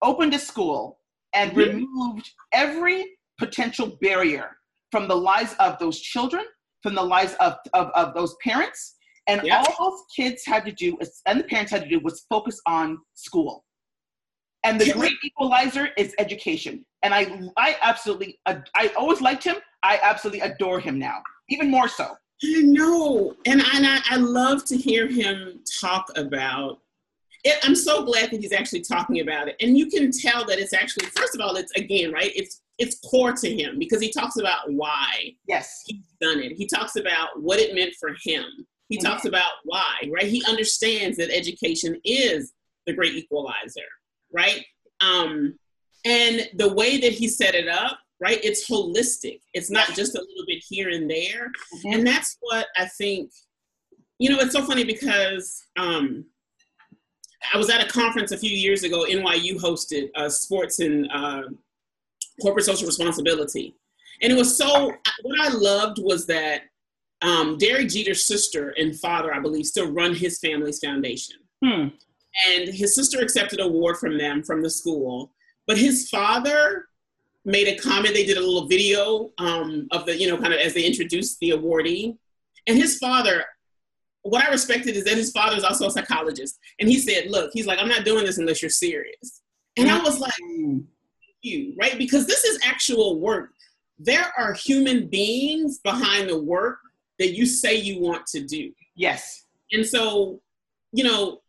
[0.01, 0.98] opened a school
[1.33, 1.59] and mm-hmm.
[1.59, 3.05] removed every
[3.37, 4.57] potential barrier
[4.91, 6.43] from the lives of those children,
[6.83, 8.95] from the lives of, of, of those parents.
[9.27, 9.65] And yep.
[9.77, 12.97] all those kids had to do, and the parents had to do, was focus on
[13.13, 13.63] school.
[14.63, 16.83] And the great equalizer is education.
[17.03, 19.57] And I, I absolutely, I always liked him.
[19.83, 22.15] I absolutely adore him now, even more so.
[22.43, 26.79] I know, and and I, I love to hear him talk about
[27.43, 29.55] it, I'm so glad that he's actually talking about it.
[29.61, 32.31] And you can tell that it's actually, first of all, it's again, right?
[32.35, 36.53] It's it's core to him because he talks about why yes he's done it.
[36.53, 38.45] He talks about what it meant for him.
[38.87, 39.05] He mm-hmm.
[39.05, 40.27] talks about why, right?
[40.27, 42.53] He understands that education is
[42.87, 43.81] the great equalizer,
[44.33, 44.65] right?
[45.01, 45.57] Um,
[46.05, 48.39] and the way that he set it up, right?
[48.43, 49.41] It's holistic.
[49.53, 51.51] It's not just a little bit here and there.
[51.75, 51.93] Mm-hmm.
[51.93, 53.31] And that's what I think,
[54.17, 56.25] you know, it's so funny because um,
[57.53, 59.05] I was at a conference a few years ago.
[59.05, 61.43] NYU hosted uh, sports and uh,
[62.41, 63.75] corporate social responsibility,
[64.21, 64.93] and it was so.
[65.21, 66.63] What I loved was that
[67.21, 71.37] um, Derek Jeter's sister and father, I believe, still run his family's foundation.
[71.63, 71.87] Hmm.
[72.47, 75.31] And his sister accepted an award from them from the school,
[75.67, 76.85] but his father
[77.43, 78.13] made a comment.
[78.13, 81.39] They did a little video um, of the, you know, kind of as they introduced
[81.39, 82.17] the awardee.
[82.67, 83.43] And his father,
[84.23, 86.59] what I respected is that his father is also a psychologist.
[86.79, 89.41] And he said, Look, he's like, I'm not doing this unless you're serious.
[89.77, 90.33] And I was like.
[91.41, 91.97] You, right?
[91.97, 93.51] Because this is actual work.
[93.97, 96.79] There are human beings behind the work
[97.17, 98.71] that you say you want to do.
[98.95, 99.45] Yes.
[99.71, 100.41] And so,
[100.91, 101.39] you know,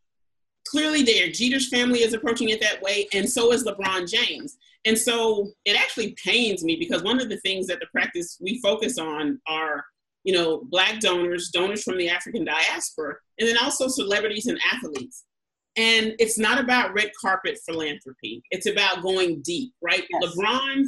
[0.69, 4.57] clearly there, Jeter's family is approaching it that way, and so is LeBron James.
[4.85, 8.61] And so it actually pains me because one of the things that the practice we
[8.61, 9.85] focus on are,
[10.31, 15.25] you know, black donors, donors from the African diaspora, and then also celebrities and athletes.
[15.77, 18.45] And it's not about red carpet philanthropy.
[18.53, 20.05] It's about going deep, right?
[20.09, 20.37] Yes.
[20.37, 20.85] LeBron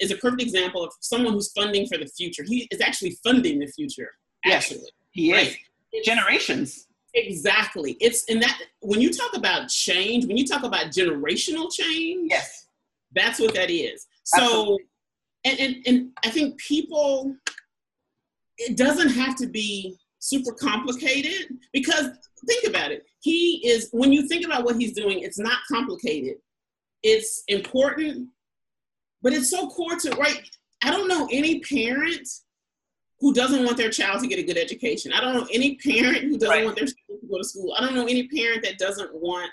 [0.00, 2.42] is a perfect example of someone who's funding for the future.
[2.46, 4.10] He is actually funding the future.
[4.44, 5.58] Actually, yes, he right?
[5.94, 6.04] is.
[6.04, 6.86] Generations.
[7.14, 7.96] Exactly.
[8.00, 12.66] It's in that when you talk about change, when you talk about generational change, yes,
[13.14, 14.06] that's what that is.
[14.24, 14.78] So,
[15.44, 17.34] and, and and I think people,
[18.58, 22.08] it doesn't have to be super complicated because
[22.46, 23.04] think about it.
[23.20, 26.36] He is when you think about what he's doing, it's not complicated.
[27.02, 28.28] It's important,
[29.22, 30.42] but it's so core to right.
[30.82, 32.28] I don't know any parent
[33.20, 35.12] who doesn't want their child to get a good education.
[35.12, 36.64] I don't know any parent who doesn't right.
[36.64, 37.74] want their child to go to school.
[37.76, 39.52] I don't know any parent that doesn't want,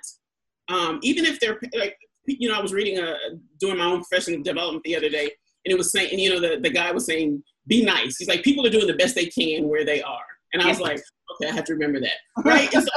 [0.68, 3.16] um, even if they're like, you know, I was reading a
[3.60, 5.32] doing my own professional development the other day,
[5.66, 8.18] and it was saying, and you know, the the guy was saying, be nice.
[8.18, 10.80] He's like, people are doing the best they can where they are, and I was
[10.80, 11.00] like,
[11.34, 12.14] okay, I have to remember that,
[12.46, 12.74] right?
[12.74, 12.90] and so,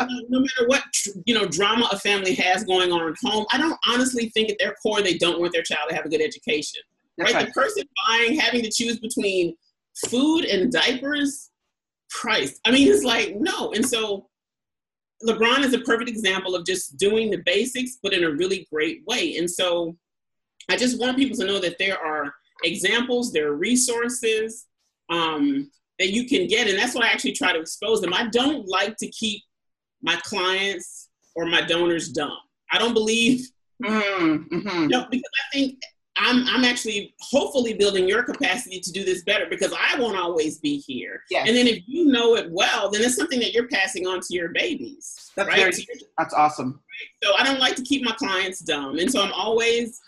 [0.00, 0.82] uh, no matter what
[1.26, 4.56] you know drama a family has going on at home, I don't honestly think at
[4.58, 6.82] their core they don't want their child to have a good education.
[7.18, 7.34] Right?
[7.34, 7.46] right?
[7.46, 9.54] The person buying, having to choose between
[10.08, 11.50] food and diapers,
[12.10, 12.60] Christ.
[12.64, 13.72] I mean, it's like, no.
[13.72, 14.28] And so
[15.26, 19.02] LeBron is a perfect example of just doing the basics, but in a really great
[19.06, 19.36] way.
[19.36, 19.96] And so
[20.70, 22.32] I just want people to know that there are
[22.64, 24.66] examples, there are resources
[25.10, 26.68] um, that you can get.
[26.68, 28.14] And that's what I actually try to expose them.
[28.14, 29.42] I don't like to keep
[30.02, 32.36] my clients or my donors dumb.
[32.70, 33.46] I don't believe,
[33.82, 34.54] mm-hmm.
[34.54, 35.78] you know, because I think
[36.16, 40.58] I'm I'm actually hopefully building your capacity to do this better because I won't always
[40.58, 41.22] be here.
[41.30, 41.48] Yes.
[41.48, 44.34] And then if you know it well, then it's something that you're passing on to
[44.34, 45.30] your babies.
[45.36, 45.58] That's right?
[45.58, 45.86] very,
[46.18, 46.80] that's awesome.
[47.22, 50.00] So I don't like to keep my clients dumb, and so I'm always,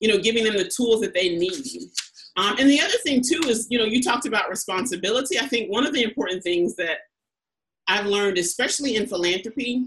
[0.00, 1.90] you know, giving them the tools that they need.
[2.36, 5.38] Um, and the other thing too is, you know, you talked about responsibility.
[5.38, 6.98] I think one of the important things that
[7.88, 9.84] I've learned, especially in philanthropy,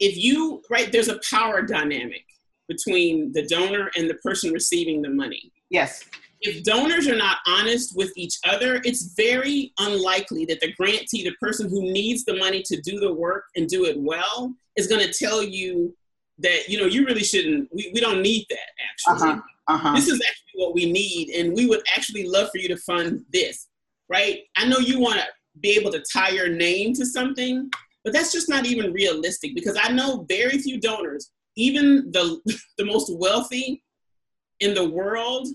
[0.00, 2.24] if you right, there's a power dynamic
[2.66, 5.52] between the donor and the person receiving the money.
[5.70, 6.04] Yes.
[6.40, 11.34] If donors are not honest with each other, it's very unlikely that the grantee, the
[11.40, 15.06] person who needs the money to do the work and do it well, is going
[15.06, 15.96] to tell you
[16.38, 18.58] that, you know, you really shouldn't, we, we don't need that
[18.90, 19.30] actually.
[19.30, 19.40] Uh-huh.
[19.68, 19.94] Uh-huh.
[19.94, 23.24] This is actually what we need, and we would actually love for you to fund
[23.32, 23.68] this,
[24.08, 24.40] right?
[24.56, 25.26] I know you want to
[25.60, 27.70] be able to tie your name to something,
[28.02, 32.40] but that's just not even realistic because I know very few donors even the,
[32.78, 33.82] the most wealthy
[34.60, 35.48] in the world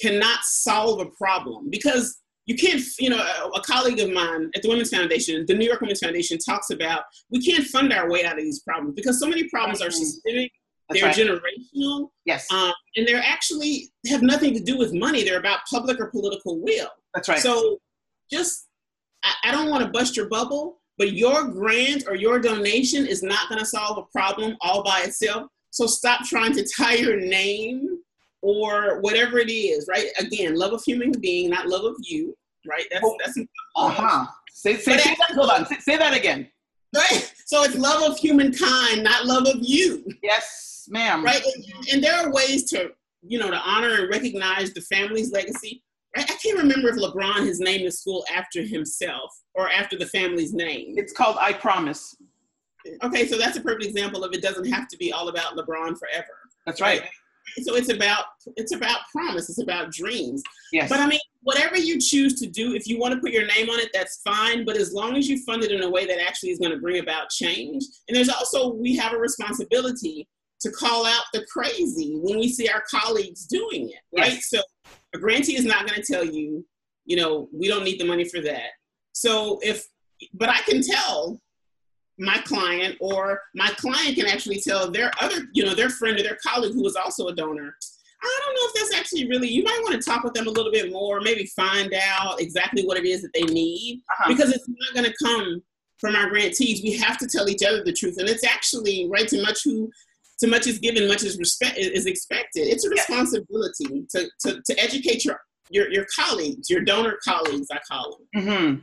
[0.00, 4.62] cannot solve a problem because you can't, you know, a, a, colleague of mine at
[4.62, 8.24] the Women's Foundation, the New York Women's Foundation talks about we can't fund our way
[8.24, 10.52] out of these problems because so many problems are systemic,
[10.88, 11.40] That's they're right.
[11.74, 15.24] generational, yes, um, and they're actually have nothing to do with money.
[15.24, 16.88] They're about public or political will.
[17.14, 17.38] That's right.
[17.38, 17.78] So
[18.30, 18.68] just,
[19.24, 23.22] I, I don't want to bust your bubble, but your grant or your donation is
[23.22, 25.48] not going to solve a problem all by itself.
[25.70, 27.98] So stop trying to tie your name
[28.42, 30.06] or whatever it is, right?
[30.18, 32.84] Again, love of human being, not love of you, right?
[32.90, 33.38] That's oh, that's
[33.76, 34.26] uh huh.
[34.52, 35.66] Say, say, say that, hold on.
[35.66, 36.48] Say, say that again.
[36.94, 37.32] Right.
[37.44, 40.06] So it's love of humankind, not love of you.
[40.22, 41.24] Yes, ma'am.
[41.24, 41.42] Right.
[41.42, 42.90] And, and there are ways to,
[43.22, 45.82] you know, to honor and recognize the family's legacy.
[46.16, 50.54] I can't remember if LeBron has named the school after himself or after the family's
[50.54, 50.94] name.
[50.96, 52.16] It's called I Promise.
[53.02, 55.98] Okay, so that's a perfect example of it doesn't have to be all about LeBron
[55.98, 56.48] forever.
[56.64, 57.02] That's right.
[57.62, 58.24] So it's about
[58.56, 59.48] it's about promise.
[59.48, 60.42] It's about dreams.
[60.72, 60.88] Yes.
[60.88, 63.70] But I mean, whatever you choose to do, if you want to put your name
[63.70, 64.64] on it, that's fine.
[64.64, 66.78] But as long as you fund it in a way that actually is going to
[66.78, 70.28] bring about change, and there's also we have a responsibility
[70.60, 74.32] to call out the crazy when we see our colleagues doing it, right?
[74.32, 74.50] Yes.
[74.50, 74.60] So
[75.14, 76.64] a grantee is not going to tell you,
[77.04, 78.70] you know, we don't need the money for that.
[79.12, 79.86] So if,
[80.34, 81.40] but I can tell
[82.18, 86.22] my client or my client can actually tell their other, you know, their friend or
[86.22, 87.74] their colleague who is also a donor.
[88.22, 90.50] I don't know if that's actually really, you might want to talk with them a
[90.50, 94.28] little bit more, maybe find out exactly what it is that they need uh-huh.
[94.28, 95.62] because it's not going to come
[95.98, 96.82] from our grantees.
[96.82, 98.16] We have to tell each other the truth.
[98.18, 99.90] And it's actually, right, to much who
[100.40, 102.66] to much is given, much is respect is expected.
[102.66, 107.78] It's a responsibility to, to, to educate your, your your colleagues, your donor colleagues, I
[107.90, 108.80] call them, mm-hmm.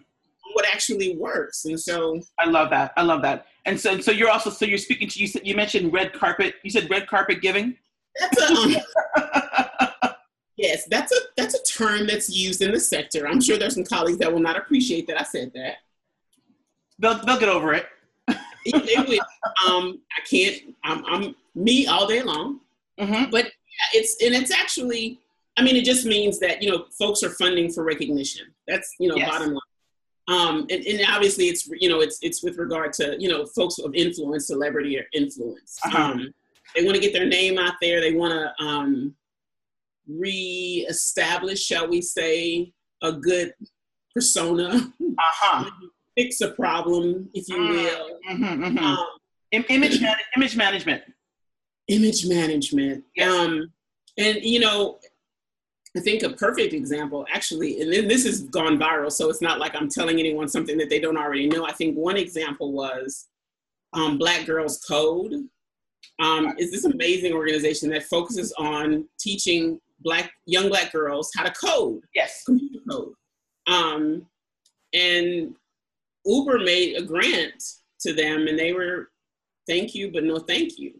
[0.53, 1.65] what actually works.
[1.65, 2.93] And so I love that.
[2.97, 3.47] I love that.
[3.65, 6.55] And so so you're also so you're speaking to you said you mentioned red carpet.
[6.63, 7.77] You said red carpet giving.
[8.19, 10.13] That's a, um,
[10.57, 13.27] yes, that's a that's a term that's used in the sector.
[13.27, 15.75] I'm sure there's some colleagues that will not appreciate that I said that.
[16.99, 17.87] They'll they'll get over it.
[18.27, 19.19] they will.
[19.67, 20.75] Um, I can't.
[20.83, 22.59] I'm, I'm me all day long.
[22.99, 23.31] Mm-hmm.
[23.31, 23.51] But
[23.93, 25.19] it's and it's actually.
[25.55, 28.47] I mean, it just means that you know folks are funding for recognition.
[28.67, 29.29] That's you know yes.
[29.29, 29.59] bottom line.
[30.29, 33.77] Um, and, and, obviously it's you know it's it's with regard to you know folks
[33.79, 35.77] of influence, celebrity or influence.
[35.85, 35.97] Uh-huh.
[35.97, 36.33] Um,
[36.75, 37.99] they want to get their name out there.
[38.01, 39.15] They want to um,
[40.07, 43.53] reestablish, shall we say, a good
[44.13, 44.91] persona.
[45.01, 45.69] Uh-huh.
[46.17, 47.73] Fix a problem, if you mm-hmm.
[47.73, 48.19] will.
[48.29, 48.77] Mm-hmm, mm-hmm.
[48.77, 49.07] Um,
[49.51, 51.03] image man- image management.
[51.87, 53.03] Image management.
[53.15, 53.29] Yes.
[53.29, 53.71] Um,
[54.17, 54.99] and you know,
[55.95, 59.59] I think a perfect example, actually, and then this has gone viral, so it's not
[59.59, 61.65] like I'm telling anyone something that they don't already know.
[61.65, 63.27] I think one example was
[63.93, 65.33] um, Black Girls Code.
[66.19, 71.51] Um, is this amazing organization that focuses on teaching black young black girls how to
[71.51, 72.01] code?
[72.15, 73.13] Yes, computer code.
[73.67, 74.25] Um,
[74.93, 75.55] and
[76.25, 77.63] Uber made a grant
[78.01, 79.09] to them, and they were
[79.67, 80.93] thank you, but no thank you.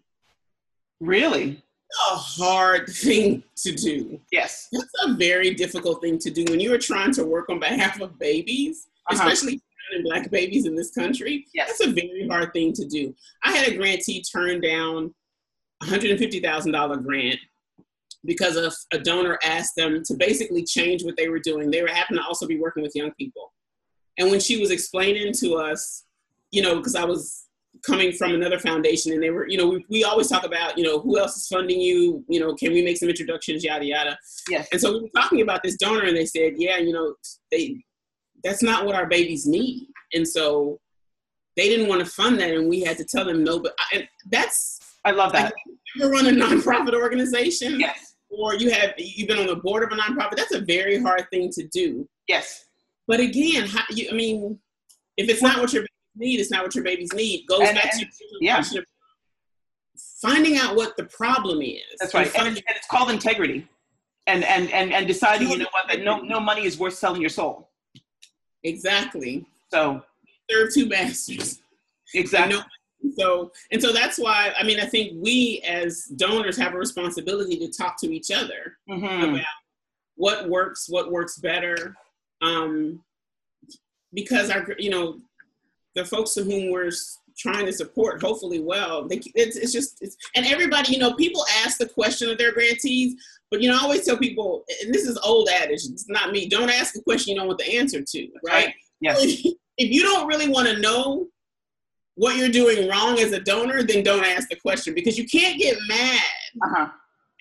[1.04, 1.62] Really?
[2.12, 4.20] A hard thing to do.
[4.32, 4.70] Yes.
[4.72, 8.00] That's a very difficult thing to do when you are trying to work on behalf
[8.02, 9.28] of babies, uh-huh.
[9.28, 9.62] especially
[10.04, 11.46] black babies in this country.
[11.54, 11.68] Yes.
[11.68, 13.14] That's a very hard thing to do.
[13.44, 15.14] I had a grantee turn down
[15.82, 17.40] a $150,000 grant
[18.26, 21.70] because of a donor asked them to basically change what they were doing.
[21.70, 23.52] They were happened to also be working with young people.
[24.18, 26.06] And when she was explaining to us,
[26.52, 27.48] you know, because I was
[27.86, 30.84] coming from another foundation and they were, you know, we, we always talk about, you
[30.84, 32.24] know, who else is funding you?
[32.30, 34.18] You know, can we make some introductions, yada, yada.
[34.50, 34.68] Yes.
[34.72, 37.16] And so we were talking about this donor and they said, yeah, you know,
[37.52, 37.84] they,
[38.44, 39.88] that's not what our babies need.
[40.14, 40.80] And so
[41.58, 42.52] they didn't want to fund that.
[42.52, 45.46] And we had to tell them no, but I, that's, I love that.
[45.46, 45.54] Like,
[45.96, 47.80] you run a nonprofit organization?
[47.80, 48.16] Yes.
[48.30, 50.38] Or you have, you've been on the board of a nonprofit.
[50.38, 52.08] That's a very hard thing to do.
[52.28, 52.66] Yes
[53.08, 54.60] but again, how, you, I mean,
[55.18, 57.46] if it's not what your babies need, it's not what your babies need.
[57.48, 58.08] Goes and, back and, to
[58.42, 58.62] yeah.
[60.22, 61.82] finding out what the problem is.
[62.00, 63.68] That's right, and, and, it's called integrity,
[64.28, 67.22] and and and and deciding, you know what, that no no money is worth selling
[67.22, 67.70] your soul.
[68.64, 69.46] Exactly.
[69.70, 70.02] So
[70.50, 71.62] serve two masters.
[72.14, 72.60] Exactly.
[73.18, 77.58] so and so that's why I mean I think we as donors have a responsibility
[77.58, 79.34] to talk to each other mm-hmm.
[79.34, 79.46] about
[80.16, 81.96] what works, what works better,
[82.42, 83.04] um,
[84.14, 85.20] because our you know
[85.96, 86.92] the folks to whom we're
[87.38, 91.44] trying to support hopefully well they, it's, it's just it's, and everybody you know people
[91.64, 93.16] ask the question of their grantees
[93.50, 96.48] but you know i always tell people and this is old adage it's not me
[96.48, 98.74] don't ask a question you don't want the answer to right, right.
[99.02, 99.20] yes.
[99.78, 101.28] if you don't really want to know
[102.16, 105.58] what you're doing wrong as a donor then don't ask the question because you can't
[105.58, 106.22] get mad
[106.62, 106.88] uh-huh.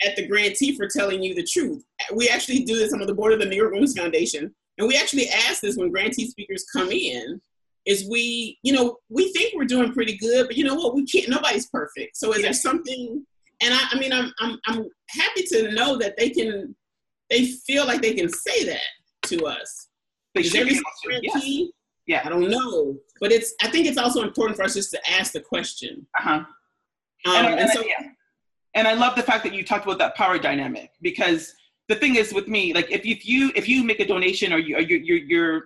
[0.06, 1.84] at the grantee for telling you the truth
[2.14, 4.88] we actually do this i'm on the board of the new york women's foundation and
[4.88, 7.40] we actually ask this when grantee speakers come in,
[7.84, 11.04] is we, you know, we think we're doing pretty good, but you know what, we
[11.04, 12.16] can't, nobody's perfect.
[12.16, 12.46] So is yeah.
[12.46, 13.24] there something,
[13.60, 16.74] and I, I mean, I'm, I'm, I'm happy to know that they can,
[17.30, 18.80] they feel like they can say that
[19.22, 19.88] to us.
[20.34, 21.70] They is there yes.
[22.06, 22.22] Yeah.
[22.24, 25.32] I don't know, but it's, I think it's also important for us just to ask
[25.32, 26.06] the question.
[26.18, 26.30] Uh-huh.
[26.30, 26.46] Um,
[27.26, 28.08] and, and, and so, yeah.
[28.74, 31.54] and I love the fact that you talked about that power dynamic because
[31.88, 34.58] the thing is with me, like if, if you if you make a donation or
[34.58, 35.64] you or you're, you're, you're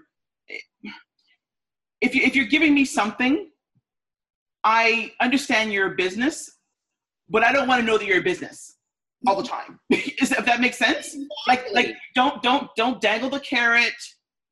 [2.00, 3.50] if you if you're giving me something,
[4.64, 6.58] I understand your business,
[7.28, 8.76] but I don't want to know that you're a business
[9.26, 9.72] all the mm-hmm.
[9.72, 9.80] time.
[9.90, 11.16] is if that makes sense?
[11.46, 13.94] Like like don't don't don't dangle the carrot.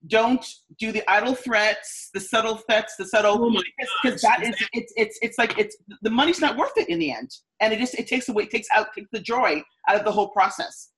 [0.07, 0.47] Don't
[0.79, 3.63] do the idle threats, the subtle threats, the subtle oh
[4.03, 7.11] because that is it's it's it's like it's the money's not worth it in the
[7.11, 7.31] end,
[7.61, 10.13] and it just it takes away it takes out takes the joy out of the
[10.13, 10.91] whole process.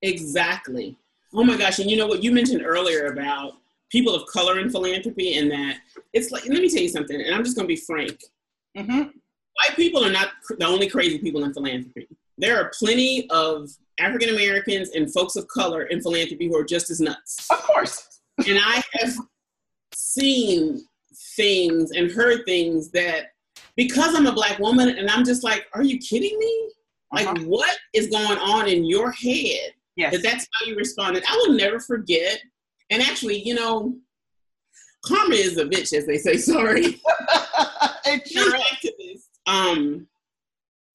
[0.00, 0.96] Exactly.
[1.34, 1.78] Oh my gosh.
[1.78, 3.54] And you know what you mentioned earlier about
[3.90, 5.78] people of color in philanthropy and that
[6.12, 8.18] it's like, let me tell you something, and I'm just going to be frank.
[8.76, 8.98] Mm-hmm.
[8.98, 10.28] White people are not
[10.58, 12.08] the only crazy people in philanthropy.
[12.36, 16.90] There are plenty of African Americans and folks of color in philanthropy who are just
[16.90, 17.48] as nuts.
[17.50, 18.20] Of course.
[18.46, 19.14] and I have
[19.92, 20.84] seen
[21.36, 23.32] things and heard things that
[23.76, 26.70] because I'm a black woman and I'm just like, are you kidding me?
[27.12, 27.44] Like, uh-huh.
[27.44, 30.12] what is going on in your head Yes.
[30.12, 31.24] That that's how you responded.
[31.28, 32.40] I will never forget.
[32.90, 33.94] And actually, you know,
[35.04, 36.36] karma is a bitch, as they say.
[36.36, 36.84] Sorry.
[38.06, 38.52] it's true.
[38.52, 39.28] activist.
[39.46, 40.06] Um,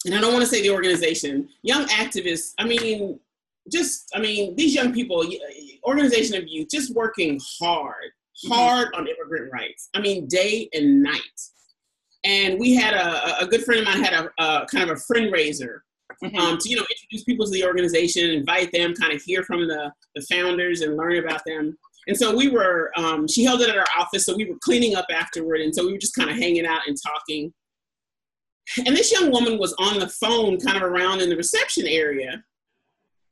[0.05, 3.19] and I don't want to say the organization, young activists, I mean,
[3.71, 5.25] just, I mean, these young people,
[5.85, 7.95] organization of youth, just working hard,
[8.45, 8.51] mm-hmm.
[8.51, 9.01] hard mm-hmm.
[9.01, 9.89] on immigrant rights.
[9.93, 11.21] I mean, day and night.
[12.25, 14.99] And we had a, a good friend of mine had a, a kind of a
[14.99, 15.83] friend raiser
[16.23, 16.35] mm-hmm.
[16.37, 19.67] um, to, you know, introduce people to the organization, invite them, kind of hear from
[19.67, 21.77] the, the founders and learn about them.
[22.07, 24.95] And so we were, um, she held it at our office, so we were cleaning
[24.95, 25.61] up afterward.
[25.61, 27.53] And so we were just kind of hanging out and talking.
[28.85, 32.43] And this young woman was on the phone, kind of around in the reception area.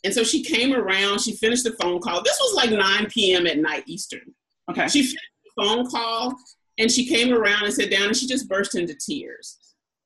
[0.04, 2.24] And so she came around, she finished the phone call.
[2.24, 3.46] This was like 9 p.m.
[3.46, 4.34] at night Eastern.
[4.70, 4.88] Okay.
[4.88, 6.34] She finished the phone call
[6.78, 9.58] and she came around and sat down and she just burst into tears.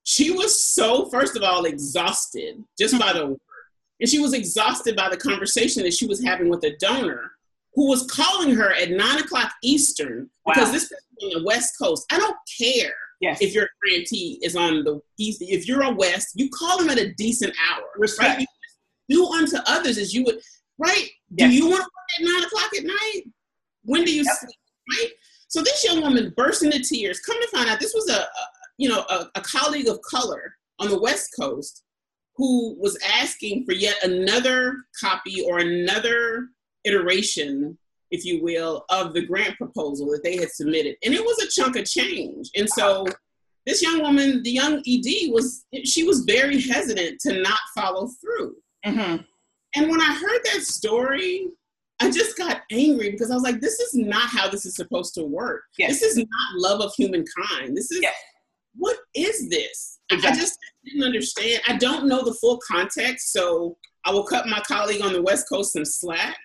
[0.05, 3.39] She was so, first of all, exhausted just by the word.
[3.99, 7.31] And she was exhausted by the conversation that she was having with a donor
[7.73, 10.53] who was calling her at nine o'clock Eastern wow.
[10.53, 12.05] because this is on the West Coast.
[12.11, 13.41] I don't care yes.
[13.41, 15.41] if your grantee is on the East.
[15.41, 17.85] If you're a West, you call them at a decent hour.
[17.97, 18.37] Respect.
[18.37, 18.47] Right?
[19.09, 20.39] do unto others as you would,
[20.77, 21.09] right?
[21.35, 21.49] Yes.
[21.49, 23.23] Do you want to work at nine o'clock at night?
[23.83, 24.35] When do you yep.
[24.35, 24.59] sleep,
[24.91, 25.11] right?
[25.47, 27.19] So this young woman burst into tears.
[27.19, 28.27] Come to find out, this was a
[28.77, 31.83] you know a, a colleague of color on the West Coast
[32.35, 36.49] who was asking for yet another copy or another
[36.83, 37.77] iteration,
[38.11, 40.95] if you will, of the grant proposal that they had submitted.
[41.03, 42.49] And it was a chunk of change.
[42.55, 43.05] And so
[43.65, 48.55] this young woman, the young ED, was she was very hesitant to not follow through.
[48.85, 49.23] Mm-hmm.
[49.75, 51.47] And when I heard that story,
[52.01, 55.13] I just got angry because I was like, this is not how this is supposed
[55.15, 55.63] to work.
[55.77, 55.99] Yes.
[55.99, 57.75] This is not love of humankind.
[57.75, 58.13] This is yes.
[58.77, 59.99] What is this?
[60.11, 60.37] Exactly.
[60.37, 61.61] I just didn't understand.
[61.67, 65.49] I don't know the full context, so I will cut my colleague on the West
[65.49, 66.37] Coast some slack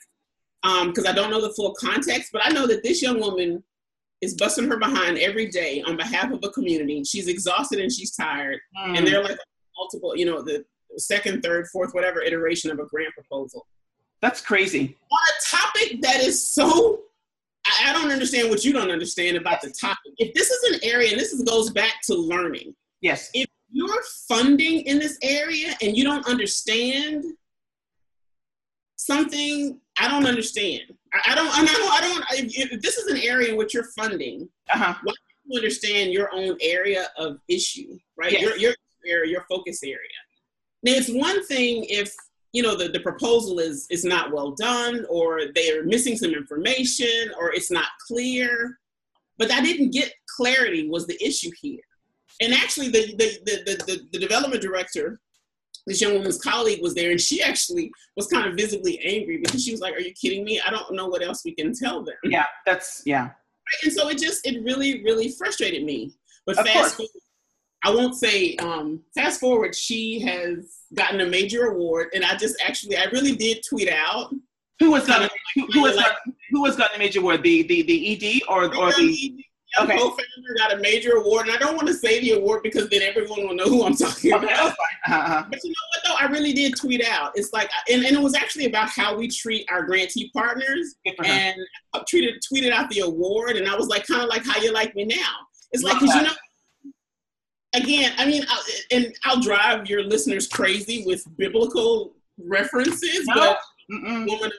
[0.62, 2.30] because um, I don't know the full context.
[2.32, 3.62] But I know that this young woman
[4.20, 7.02] is busting her behind every day on behalf of a community.
[7.04, 8.96] She's exhausted and she's tired, mm.
[8.96, 9.38] and they're like
[9.76, 10.16] multiple.
[10.16, 10.64] You know, the
[10.96, 13.66] second, third, fourth, whatever iteration of a grant proposal.
[14.20, 14.96] That's crazy.
[15.10, 17.00] On a topic that is so,
[17.86, 20.12] I, don't understand what you don't understand about the topic.
[20.18, 22.74] If this is an area, and this is, goes back to learning.
[23.00, 23.30] Yes.
[23.34, 27.24] If you're funding in this area and you don't understand
[28.96, 30.82] something, I don't understand.
[31.14, 33.74] I, I don't, I don't, I don't, if, if, this is an area in which
[33.74, 34.94] you're funding, uh-huh.
[35.02, 38.32] why don't you understand your own area of issue, right?
[38.32, 38.42] Yes.
[38.42, 38.74] Your, your
[39.06, 39.96] area, your focus area.
[40.82, 42.14] Now, it's one thing if
[42.52, 46.32] you know the, the proposal is is not well done, or they are missing some
[46.32, 48.78] information, or it's not clear.
[49.38, 51.80] But I didn't get clarity was the issue here.
[52.40, 55.20] And actually, the the the, the, the development director,
[55.86, 59.64] this young woman's colleague, was there, and she actually was kind of visibly angry because
[59.64, 60.60] she was like, "Are you kidding me?
[60.66, 63.30] I don't know what else we can tell them." Yeah, that's yeah.
[63.84, 66.14] And so it just it really really frustrated me.
[66.46, 67.10] But of fast forward,
[67.82, 69.74] I won't say um, fast forward.
[69.74, 74.34] She has gotten a major award, and I just actually I really did tweet out.
[74.80, 76.12] Who was gotten who, who was like,
[76.50, 77.42] who was gotten a major award?
[77.42, 79.44] The the the ED or or the
[79.78, 79.98] Young okay.
[79.98, 83.02] co-founder got a major award, and I don't want to say the award because then
[83.02, 84.74] everyone will know who I'm talking about.
[85.06, 85.44] Uh-huh.
[85.48, 87.32] But you know what though, I really did tweet out.
[87.36, 91.56] It's like, and, and it was actually about how we treat our grantee partners, and
[91.94, 94.72] I tweeted tweeted out the award, and I was like, kind of like how you
[94.72, 95.36] like me now.
[95.70, 96.34] It's Love like because you know
[97.74, 103.34] again, I mean, I'll, and I'll drive your listeners crazy with biblical references, no.
[103.34, 103.58] but
[103.90, 104.26] Mm-mm.
[104.26, 104.50] woman,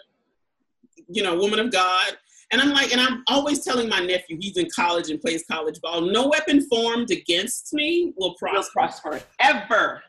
[1.08, 2.18] you know, woman of God.
[2.52, 5.80] And I'm like, and I'm always telling my nephew, he's in college and plays college
[5.82, 6.02] ball.
[6.02, 8.60] No weapon formed against me will prosper.
[8.60, 9.62] Will prosper ever.
[9.74, 10.04] ever.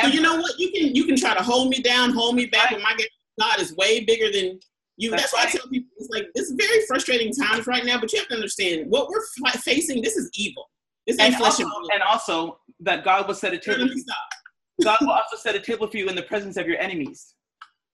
[0.00, 0.58] So you know what?
[0.58, 2.80] You can you can try to hold me down, hold me back, right.
[2.82, 3.06] but my
[3.38, 4.58] God is way bigger than
[4.96, 5.10] you.
[5.10, 5.48] That's, That's why right.
[5.48, 8.00] I tell people it's like this is very frustrating times right now.
[8.00, 9.24] But you have to understand what we're
[9.56, 10.02] facing.
[10.02, 10.68] This is evil.
[11.06, 13.88] This and also, and also that God will set a table.
[14.82, 17.34] God will also set a table for you in the presence of your enemies.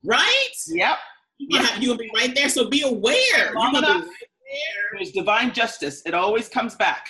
[0.05, 0.49] Right?
[0.69, 0.99] Yep.
[1.39, 1.81] You're yep.
[1.81, 2.49] gonna be right there.
[2.49, 3.53] So be aware.
[3.55, 4.15] Long enough, right
[4.97, 6.03] There's divine justice.
[6.07, 7.09] It always comes back.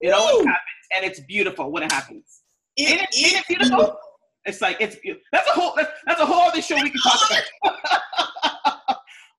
[0.00, 0.14] It Woo.
[0.14, 2.42] always happens, and it's beautiful when it happens.
[2.76, 3.76] It, ain't, it, ain't it beautiful?
[3.76, 3.98] beautiful?
[4.44, 4.96] It's like it's
[5.32, 7.30] that's a whole that's, that's a whole other show we can talk
[7.62, 7.76] about.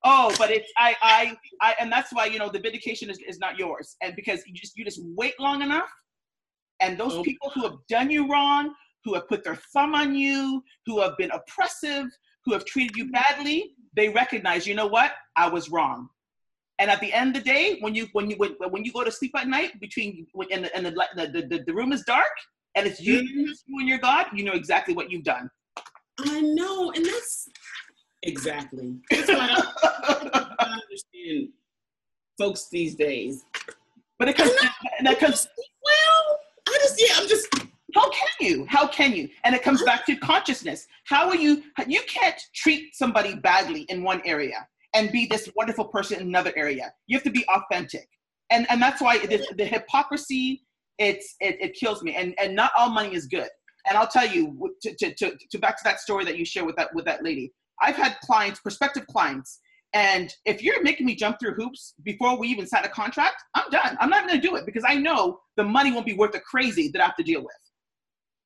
[0.04, 3.40] oh, but it's I I I and that's why you know the vindication is, is
[3.40, 5.90] not yours, and because you just you just wait long enough,
[6.80, 7.32] and those okay.
[7.32, 8.74] people who have done you wrong,
[9.04, 12.08] who have put their thumb on you, who have been oppressive,
[12.46, 16.10] who have treated you badly, they recognize, you know what, I was wrong.
[16.80, 19.04] And at the end of the day, when you when you when, when you go
[19.04, 22.26] to sleep at night, between and the and the, the, the, the room is dark
[22.76, 23.52] and it's you, mm-hmm.
[23.68, 25.50] you and your God, you know exactly what you've done.
[26.20, 27.48] I know, and that's
[28.24, 28.96] exactly.
[29.12, 31.50] That's why I don't, understand
[32.38, 33.46] folks these days.
[34.20, 34.52] But it comes,
[34.98, 35.48] and, that comes.
[35.84, 37.48] Well, I just yeah, I'm just
[37.96, 38.66] How can you?
[38.68, 39.30] How can you?
[39.44, 40.88] And it comes back to consciousness.
[41.06, 41.64] How are you?
[41.88, 46.54] You can't treat somebody badly in one area and be this wonderful person in another
[46.56, 46.94] area.
[47.08, 48.08] You have to be authentic,
[48.52, 50.64] and and that's why is, the hypocrisy.
[51.00, 53.50] It's it, it kills me, and and not all money is good.
[53.88, 56.64] And I'll tell you to, to, to, to back to that story that you share
[56.64, 57.52] with that with that lady.
[57.82, 59.60] I've had clients, prospective clients,
[59.94, 63.70] and if you're making me jump through hoops before we even sign a contract, I'm
[63.70, 63.96] done.
[64.00, 66.40] I'm not going to do it because I know the money won't be worth the
[66.40, 67.52] crazy that I have to deal with.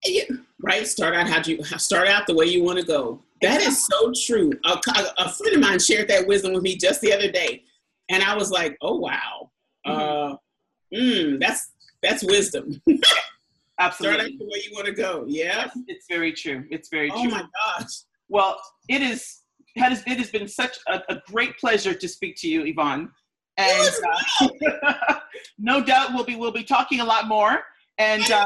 [0.05, 0.23] Yeah,
[0.61, 0.85] right.
[0.85, 3.23] Start out how you start out the way you want to go.
[3.41, 4.51] That is so true.
[4.65, 4.79] A,
[5.17, 7.63] a, friend of mine shared that wisdom with me just the other day,
[8.09, 9.49] and I was like, "Oh wow,
[9.85, 10.33] mm-hmm.
[10.33, 10.35] uh,
[10.93, 11.71] mm, that's
[12.03, 12.81] that's wisdom."
[13.79, 14.17] Absolutely.
[14.19, 15.25] Start out the way you want to go.
[15.27, 16.65] Yeah, it's very true.
[16.69, 17.31] It's very oh true.
[17.31, 17.45] Oh my
[17.79, 17.91] gosh.
[18.29, 18.59] Well,
[18.89, 19.41] it is.
[19.75, 23.11] It has, it has been such a, a great pleasure to speak to you, Yvonne.
[23.57, 23.91] And
[24.41, 25.19] uh,
[25.59, 27.61] no doubt we'll be we'll be talking a lot more.
[27.99, 28.45] And uh,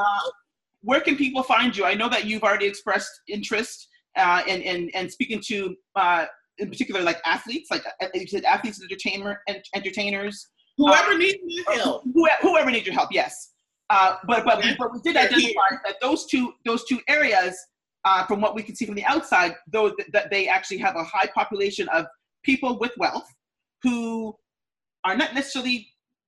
[0.81, 1.85] where can people find you?
[1.85, 6.25] I know that you've already expressed interest uh, in, in, in speaking to, uh,
[6.57, 9.41] in particular, like athletes, like uh, you said, athletes, entertainer,
[9.75, 10.47] entertainers.
[10.77, 12.03] Whoever uh, needs your help.
[12.41, 13.51] Whoever needs your help, yes.
[13.89, 17.57] Uh, but but, we, but we did identify that those two those two areas,
[18.05, 21.03] uh, from what we can see from the outside, though that they actually have a
[21.03, 22.05] high population of
[22.43, 23.27] people with wealth
[23.83, 24.35] who
[25.03, 25.87] are not necessarily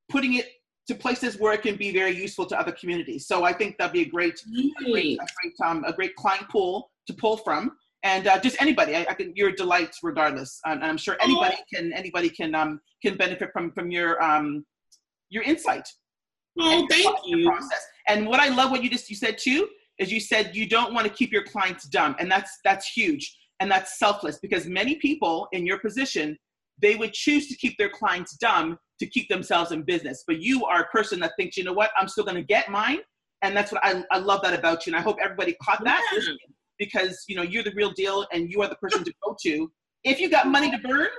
[0.09, 0.47] putting it
[0.87, 3.25] to places where it can be very useful to other communities.
[3.25, 4.39] So I think that'd be a great,
[4.79, 8.61] a great, a great, um, a great client pool to pull from, and uh, just
[8.61, 8.95] anybody.
[8.95, 10.59] I, I think you're a delight, regardless.
[10.65, 11.63] And I'm sure anybody oh.
[11.73, 14.65] can anybody can um, can benefit from from your um,
[15.29, 15.87] your insight.
[16.59, 17.47] Oh, thank you.
[17.47, 17.85] Process.
[18.07, 19.67] And what I love what you just you said too
[19.99, 23.35] is you said you don't want to keep your clients dumb, and that's that's huge
[23.59, 26.37] and that's selfless because many people in your position
[26.81, 30.23] they would choose to keep their clients dumb to keep themselves in business.
[30.27, 32.69] But you are a person that thinks, you know what, I'm still going to get
[32.69, 32.99] mine.
[33.41, 34.91] And that's what I, I love that about you.
[34.91, 36.33] And I hope everybody caught that yeah.
[36.79, 39.71] because, you know, you're the real deal and you are the person to go to.
[40.03, 41.09] If you got money to burn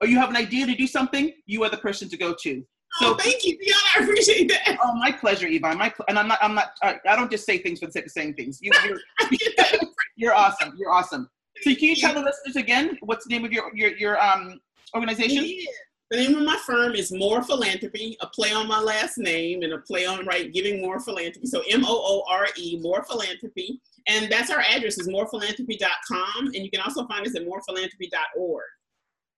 [0.00, 2.64] or you have an idea to do something, you are the person to go to.
[2.98, 4.00] So oh, thank you, Dionne.
[4.00, 4.78] I appreciate that.
[4.82, 5.78] Oh, my pleasure, Yvonne.
[5.78, 6.38] My and I'm not.
[6.42, 6.72] I'm not.
[6.82, 8.58] I, I don't just say things for the sake of saying things.
[8.60, 9.00] You, are you're,
[10.16, 10.74] you're awesome.
[10.76, 11.28] You're awesome.
[11.62, 14.60] So can you tell the listeners again what's the name of your your your um
[14.94, 15.44] organization?
[15.46, 15.70] Yeah.
[16.10, 19.72] The name of my firm is Moore Philanthropy, a play on my last name and
[19.72, 21.46] a play on right giving more philanthropy.
[21.46, 23.80] So M O O R E, Moore Philanthropy.
[24.08, 26.46] And that's our address is moorephilanthropy.com.
[26.46, 28.64] And you can also find us at moorephilanthropy.org.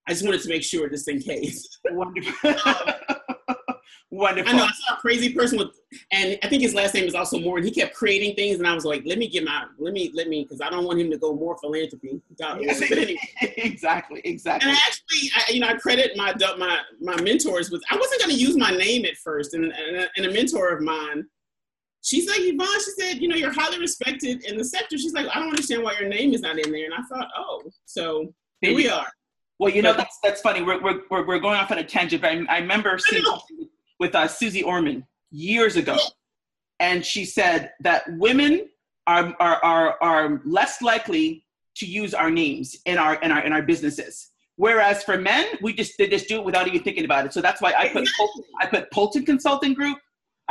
[0.07, 1.79] I just wanted to make sure just in case.
[1.91, 2.55] Wonderful.
[4.13, 4.53] Wonderful.
[4.53, 5.69] I know I saw a crazy person with,
[6.11, 8.67] and I think his last name is also Moore, and he kept creating things, and
[8.67, 10.99] I was like, let me get my, let me, let me, because I don't want
[10.99, 12.21] him to go more philanthropy.
[12.59, 13.17] Yes, anyway.
[13.41, 14.69] exactly, exactly.
[14.69, 17.81] And I actually, I, you know, I credit my my my mentors with.
[17.89, 20.83] I wasn't going to use my name at first, and, and, and a mentor of
[20.83, 21.25] mine,
[22.03, 24.95] she's like, Yvonne, she said, you know, you're highly respected in the sector.
[24.95, 27.29] She's like, I don't understand why your name is not in there, and I thought,
[27.35, 29.07] oh, so here we are.
[29.57, 30.61] Well, you know, that's that's funny.
[30.61, 33.23] We're, we're, we're going off on a tangent, but I, I remember seeing
[34.03, 35.97] with uh, Susie Orman years ago,
[36.79, 38.67] and she said that women
[39.07, 41.45] are, are, are, are less likely
[41.75, 44.31] to use our names in our, in our, in our businesses.
[44.57, 47.33] Whereas for men, we just they just do it without even thinking about it.
[47.33, 48.07] So that's why I put.
[48.61, 49.97] I put Polton Consulting Group,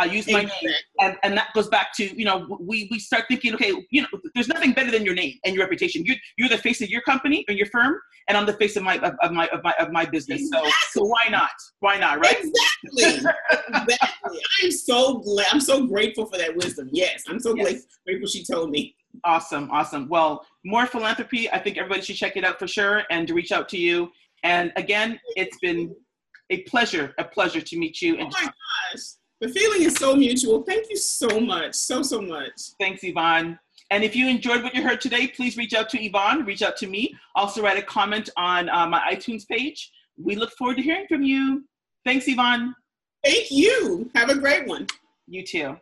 [0.03, 0.69] I use my exactly.
[0.69, 4.03] name, and, and that goes back to you know we we start thinking okay you
[4.03, 6.05] know there's nothing better than your name and your reputation.
[6.05, 7.97] You're you're the face of your company or your firm,
[8.29, 10.41] and I'm the face of my of, of my of my of my business.
[10.41, 10.71] Exactly.
[10.91, 11.51] So so why not?
[11.81, 12.19] Why not?
[12.19, 12.37] Right?
[12.39, 13.15] Exactly.
[13.17, 14.39] exactly.
[14.63, 15.47] I'm so glad.
[15.53, 16.89] I'm so grateful for that wisdom.
[16.93, 17.83] Yes, I'm so yes.
[18.07, 18.95] grateful she told me.
[19.25, 20.09] Awesome, awesome.
[20.09, 21.51] Well, Moore philanthropy.
[21.51, 24.11] I think everybody should check it out for sure and to reach out to you.
[24.43, 25.95] And again, it's been
[26.51, 28.17] a pleasure, a pleasure to meet you.
[28.17, 29.03] And oh my gosh.
[29.43, 30.63] The feeling is so mutual.
[30.63, 31.75] Thank you so much.
[31.75, 32.53] So, so much.
[32.79, 33.59] Thanks, Yvonne.
[33.91, 36.77] And if you enjoyed what you heard today, please reach out to Yvonne, reach out
[36.77, 37.13] to me.
[37.35, 39.91] Also, write a comment on uh, my iTunes page.
[40.17, 41.65] We look forward to hearing from you.
[42.05, 42.73] Thanks, Yvonne.
[43.25, 44.09] Thank you.
[44.15, 44.87] Have a great one.
[45.27, 45.77] You too.